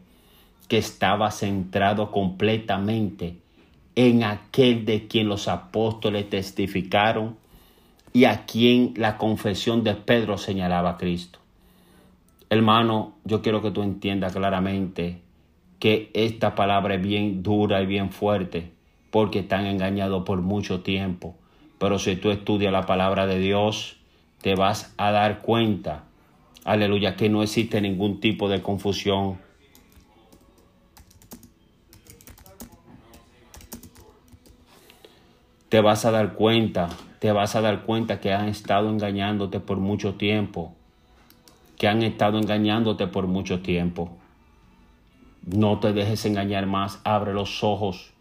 que 0.67 0.80
estaba 0.80 1.30
centrado 1.30 2.10
completamente 2.10 3.38
en 3.93 4.23
aquel 4.23 4.86
de 4.86 5.06
quien 5.06 5.28
los 5.28 5.47
apóstoles 5.47 6.28
testificaron 6.28 7.38
y 8.13 8.26
a 8.26 8.47
quien 8.47 8.95
la 8.95 9.19
confesión 9.19 9.84
de 9.84 9.93
Pedro 9.93 10.39
señalaba 10.39 10.89
a 10.89 10.97
Cristo. 10.97 11.38
Hermano, 12.49 13.13
yo 13.26 13.43
quiero 13.43 13.62
que 13.62 13.69
tú 13.69 13.84
entiendas 13.84 14.34
claramente 14.34 15.21
que 15.78 16.10
esta 16.15 16.56
palabra 16.56 16.95
es 16.95 17.04
bien 17.04 17.43
dura 17.43 17.80
y 17.84 17.86
bien 17.86 18.10
fuerte 18.10 18.71
porque 19.12 19.41
están 19.41 19.67
engañados 19.67 20.23
por 20.23 20.41
mucho 20.41 20.82
tiempo. 20.82 21.36
Pero 21.84 22.00
si 22.00 22.15
tú 22.15 22.32
estudias 22.32 22.72
la 22.72 22.86
palabra 22.86 23.28
de 23.28 23.39
Dios, 23.39 23.98
te 24.41 24.56
vas 24.56 24.93
a 24.96 25.12
dar 25.12 25.41
cuenta, 25.41 26.06
aleluya, 26.63 27.17
que 27.17 27.28
no 27.28 27.43
existe 27.43 27.82
ningún 27.82 28.22
tipo 28.22 28.48
de 28.48 28.62
confusión. 28.62 29.38
Te 35.67 35.82
vas 35.82 36.06
a 36.06 36.12
dar 36.12 36.36
cuenta, 36.36 36.88
te 37.19 37.34
vas 37.34 37.54
a 37.58 37.60
dar 37.60 37.82
cuenta 37.82 38.22
que 38.22 38.32
han 38.32 38.48
estado 38.48 38.89
engañándote 38.89 39.60
por 39.60 39.80
mucho 39.80 40.13
tiempo 40.13 40.74
que 41.78 41.89
han 41.89 42.02
estado 42.02 42.39
engañándote 42.39 43.08
por 43.08 43.28
mucho 43.28 43.62
tiempo. 43.62 44.10
No 45.46 45.82
te 45.82 45.91
dejes 45.91 46.26
engañar 46.26 46.65
más, 46.65 47.02
abre 47.04 47.34
los 47.34 47.62
ojos, 47.62 48.13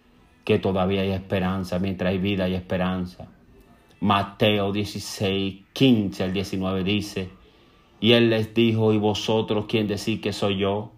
que 0.45 0.59
todavía 0.59 1.03
hay 1.03 1.13
esperanza, 1.13 1.79
mientras 1.79 2.11
hay 2.11 2.19
vida 2.19 2.47
hay 2.47 2.57
esperanza. 2.57 3.29
Mateo 4.03 4.73
16, 4.73 5.61
15 5.73 6.25
al 6.25 6.33
19 6.33 6.83
dice, 6.83 7.31
Y 8.01 8.15
él 8.15 8.31
les 8.31 8.53
dijo, 8.53 8.93
¿y 8.93 8.99
vosotros 8.99 9.67
quién 9.69 9.87
decís 9.87 10.21
que 10.21 10.33
soy 10.33 10.59
yo? 10.59 10.91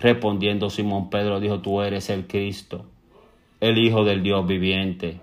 Respondiendo 0.00 0.70
Simón 0.70 1.10
Pedro 1.10 1.38
dijo, 1.38 1.60
tú 1.60 1.82
eres 1.82 2.08
el 2.08 2.26
Cristo, 2.26 2.86
el 3.60 3.76
Hijo 3.76 4.04
del 4.04 4.22
Dios 4.22 4.46
viviente. 4.46 5.20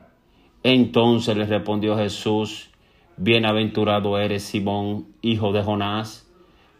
Entonces 0.61 1.35
le 1.35 1.47
respondió 1.47 1.97
Jesús, 1.97 2.69
bienaventurado 3.17 4.19
eres 4.19 4.43
Simón, 4.43 5.07
hijo 5.23 5.51
de 5.53 5.63
Jonás, 5.63 6.31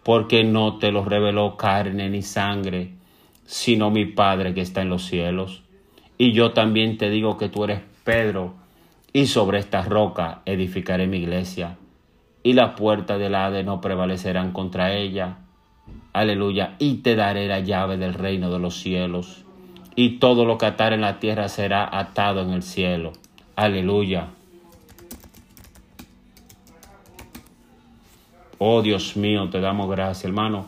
porque 0.03 0.43
no 0.43 0.77
te 0.77 0.91
lo 0.91 1.03
reveló 1.03 1.57
carne 1.57 2.11
ni 2.11 2.21
sangre, 2.21 2.91
sino 3.47 3.89
mi 3.89 4.05
Padre 4.05 4.53
que 4.53 4.61
está 4.61 4.83
en 4.83 4.89
los 4.89 5.03
cielos. 5.03 5.63
Y 6.19 6.33
yo 6.33 6.51
también 6.51 6.99
te 6.99 7.09
digo 7.09 7.37
que 7.37 7.49
tú 7.49 7.63
eres 7.63 7.81
Pedro, 8.03 8.66
y 9.17 9.27
sobre 9.27 9.59
esta 9.59 9.81
roca 9.81 10.41
edificaré 10.45 11.07
mi 11.07 11.17
iglesia, 11.17 11.77
y 12.43 12.53
las 12.53 12.79
puertas 12.79 13.19
del 13.19 13.35
Hades 13.35 13.65
no 13.65 13.81
prevalecerán 13.81 14.51
contra 14.51 14.93
ella 14.93 15.39
Aleluya. 16.17 16.75
Y 16.79 16.95
te 16.95 17.15
daré 17.15 17.47
la 17.47 17.59
llave 17.59 17.97
del 17.97 18.15
reino 18.15 18.49
de 18.49 18.57
los 18.57 18.79
cielos. 18.79 19.45
Y 19.95 20.17
todo 20.17 20.45
lo 20.45 20.57
que 20.57 20.65
atar 20.65 20.93
en 20.93 21.01
la 21.01 21.19
tierra 21.19 21.47
será 21.47 21.87
atado 21.95 22.41
en 22.41 22.49
el 22.49 22.63
cielo. 22.63 23.13
Aleluya. 23.55 24.29
Oh 28.57 28.81
Dios 28.81 29.15
mío, 29.15 29.47
te 29.51 29.59
damos 29.59 29.87
gracias, 29.91 30.25
hermano. 30.25 30.65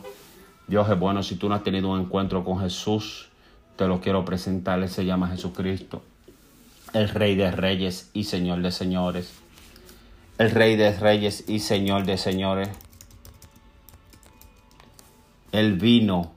Dios 0.68 0.88
es 0.88 0.98
bueno. 0.98 1.24
Si 1.24 1.34
tú 1.34 1.48
no 1.48 1.56
has 1.56 1.64
tenido 1.64 1.90
un 1.90 2.00
encuentro 2.00 2.44
con 2.44 2.60
Jesús, 2.60 3.28
te 3.74 3.88
lo 3.88 4.00
quiero 4.00 4.24
presentar. 4.24 4.78
Él 4.78 4.88
se 4.88 5.04
llama 5.04 5.28
Jesucristo, 5.28 6.02
el 6.92 7.08
Rey 7.08 7.36
de 7.36 7.50
Reyes 7.50 8.10
y 8.12 8.24
Señor 8.24 8.62
de 8.62 8.72
Señores. 8.72 9.32
El 10.38 10.50
Rey 10.50 10.76
de 10.76 10.92
Reyes 10.92 11.44
y 11.48 11.60
Señor 11.60 12.04
de 12.04 12.16
Señores. 12.16 12.68
Él 15.52 15.74
vino 15.74 16.32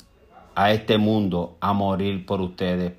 a 0.55 0.71
este 0.71 0.97
mundo 0.97 1.57
a 1.59 1.73
morir 1.73 2.25
por 2.25 2.41
ustedes. 2.41 2.93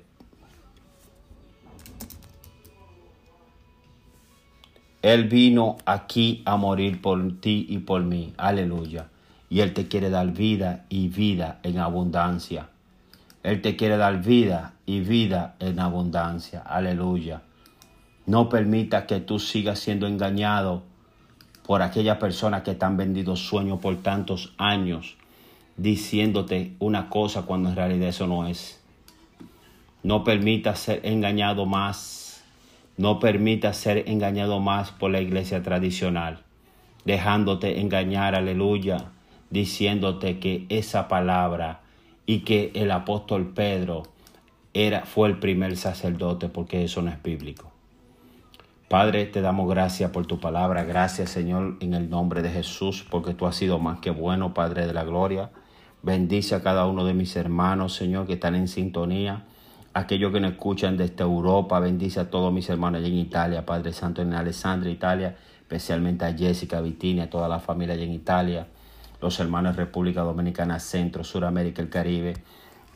Él 5.01 5.25
vino 5.25 5.77
aquí 5.85 6.41
a 6.45 6.57
morir 6.57 7.01
por 7.01 7.39
ti 7.39 7.67
y 7.69 7.77
por 7.79 8.03
mí. 8.03 8.33
Aleluya. 8.37 9.09
Y 9.49 9.59
Él 9.59 9.73
te 9.73 9.87
quiere 9.87 10.09
dar 10.09 10.31
vida 10.31 10.85
y 10.89 11.09
vida 11.09 11.59
en 11.61 11.77
abundancia. 11.77 12.69
Él 13.45 13.61
te 13.61 13.75
quiere 13.75 13.95
dar 13.97 14.23
vida 14.23 14.73
y 14.87 15.01
vida 15.01 15.55
en 15.59 15.79
abundancia. 15.79 16.61
Aleluya. 16.61 17.43
No 18.25 18.49
permita 18.49 19.05
que 19.05 19.19
tú 19.19 19.37
sigas 19.37 19.77
siendo 19.77 20.07
engañado 20.07 20.81
por 21.67 21.83
aquellas 21.83 22.17
personas 22.17 22.63
que 22.63 22.73
te 22.73 22.83
han 22.85 22.97
vendido 22.97 23.35
sueños 23.35 23.79
por 23.79 23.95
tantos 23.97 24.55
años 24.57 25.15
diciéndote 25.77 26.73
una 26.79 27.09
cosa 27.09 27.43
cuando 27.43 27.69
en 27.69 27.75
realidad 27.75 28.09
eso 28.09 28.25
no 28.25 28.47
es. 28.47 28.81
No 30.01 30.23
permita 30.23 30.75
ser 30.75 31.01
engañado 31.03 31.67
más. 31.67 32.43
No 32.97 33.19
permita 33.19 33.73
ser 33.73 34.09
engañado 34.09 34.59
más 34.59 34.89
por 34.89 35.11
la 35.11 35.21
iglesia 35.21 35.61
tradicional, 35.61 36.39
dejándote 37.03 37.79
engañar, 37.79 38.33
aleluya, 38.33 39.11
diciéndote 39.51 40.39
que 40.39 40.65
esa 40.69 41.07
palabra 41.07 41.81
y 42.25 42.39
que 42.39 42.71
el 42.75 42.91
apóstol 42.91 43.53
Pedro 43.53 44.03
era, 44.73 45.05
fue 45.05 45.29
el 45.29 45.39
primer 45.39 45.77
sacerdote, 45.77 46.49
porque 46.49 46.83
eso 46.83 47.01
no 47.01 47.11
es 47.11 47.21
bíblico. 47.21 47.71
Padre, 48.89 49.25
te 49.25 49.41
damos 49.41 49.67
gracias 49.69 50.11
por 50.11 50.27
tu 50.27 50.39
palabra. 50.39 50.83
Gracias, 50.83 51.31
Señor, 51.31 51.77
en 51.79 51.93
el 51.93 52.09
nombre 52.09 52.41
de 52.41 52.51
Jesús, 52.51 53.05
porque 53.09 53.33
tú 53.33 53.47
has 53.47 53.55
sido 53.55 53.79
más 53.79 53.99
que 53.99 54.11
bueno, 54.11 54.53
Padre 54.53 54.85
de 54.85 54.93
la 54.93 55.03
gloria. 55.03 55.49
Bendice 56.03 56.53
a 56.53 56.61
cada 56.61 56.85
uno 56.85 57.03
de 57.03 57.15
mis 57.15 57.35
hermanos, 57.35 57.95
Señor, 57.95 58.27
que 58.27 58.33
están 58.33 58.53
en 58.53 58.67
sintonía. 58.67 59.45
Aquellos 59.93 60.31
que 60.31 60.39
nos 60.39 60.51
escuchan 60.51 60.97
desde 60.97 61.23
Europa, 61.23 61.79
bendice 61.79 62.19
a 62.19 62.29
todos 62.29 62.53
mis 62.53 62.69
hermanos 62.69 62.99
allá 62.99 63.07
en 63.07 63.17
Italia, 63.17 63.65
Padre 63.65 63.91
Santo, 63.91 64.21
en 64.21 64.33
Alessandria, 64.33 64.91
Italia, 64.91 65.35
especialmente 65.61 66.25
a 66.25 66.33
Jessica, 66.33 66.79
Vitinia, 66.81 67.23
a 67.23 67.29
toda 67.29 67.47
la 67.47 67.59
familia 67.59 67.95
allá 67.95 68.03
en 68.03 68.13
Italia, 68.13 68.67
los 69.25 69.39
hermanos 69.39 69.75
de 69.75 69.85
República 69.85 70.21
Dominicana, 70.21 70.79
Centro, 70.79 71.23
Suramérica, 71.23 71.81
el 71.81 71.89
Caribe, 71.89 72.35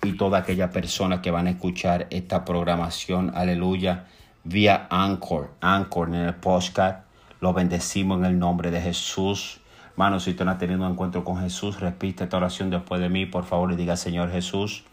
y 0.04 0.15
toda 0.15 0.38
aquella 0.38 0.70
persona 0.70 1.24
que 1.24 1.32
van 1.32 1.48
a 1.48 1.50
escuchar 1.50 2.06
esta 2.12 2.46
programación, 2.46 3.32
aleluya, 3.34 4.06
vía 4.44 4.86
Anchor, 4.92 5.50
Anchor 5.60 6.10
en 6.10 6.15
el 6.15 6.36
podcast. 6.36 7.04
Lo 7.42 7.52
bendecimos 7.52 8.20
en 8.20 8.26
el 8.26 8.38
nombre 8.38 8.70
de 8.70 8.80
Jesús. 8.80 9.60
Hermano, 9.94 10.20
si 10.20 10.30
usted 10.30 10.46
no 10.46 10.52
ha 10.52 10.60
tenido 10.60 10.86
un 10.86 10.92
encuentro 10.92 11.24
con 11.24 11.42
Jesús, 11.42 11.80
repite 11.80 12.26
esta 12.26 12.38
oración 12.38 12.70
después 12.70 13.02
de 13.02 13.10
mí, 13.10 13.26
por 13.26 13.46
favor, 13.46 13.72
y 13.72 13.76
diga, 13.76 13.98
Señor 13.98 14.32
Jesús, 14.32 14.84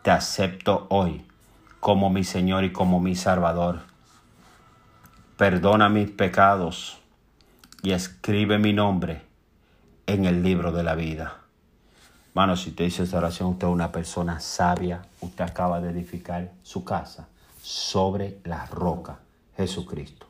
te 0.00 0.10
acepto 0.10 0.86
hoy 0.88 1.26
como 1.80 2.08
mi 2.08 2.24
Señor 2.24 2.64
y 2.64 2.72
como 2.72 2.98
mi 2.98 3.14
Salvador. 3.14 3.80
Perdona 5.36 5.90
mis 5.90 6.08
pecados 6.10 6.98
y 7.82 7.92
escribe 7.92 8.58
mi 8.58 8.72
nombre 8.72 9.31
en 10.06 10.24
el 10.24 10.42
libro 10.42 10.72
de 10.72 10.82
la 10.82 10.94
vida. 10.94 11.38
Hermano, 12.28 12.56
si 12.56 12.70
usted 12.70 12.84
dice 12.84 13.02
esta 13.02 13.18
oración, 13.18 13.50
usted 13.50 13.66
es 13.66 13.72
una 13.72 13.92
persona 13.92 14.40
sabia, 14.40 15.02
usted 15.20 15.44
acaba 15.44 15.80
de 15.80 15.90
edificar 15.90 16.52
su 16.62 16.84
casa 16.84 17.28
sobre 17.62 18.38
la 18.44 18.66
roca, 18.66 19.18
Jesucristo. 19.56 20.26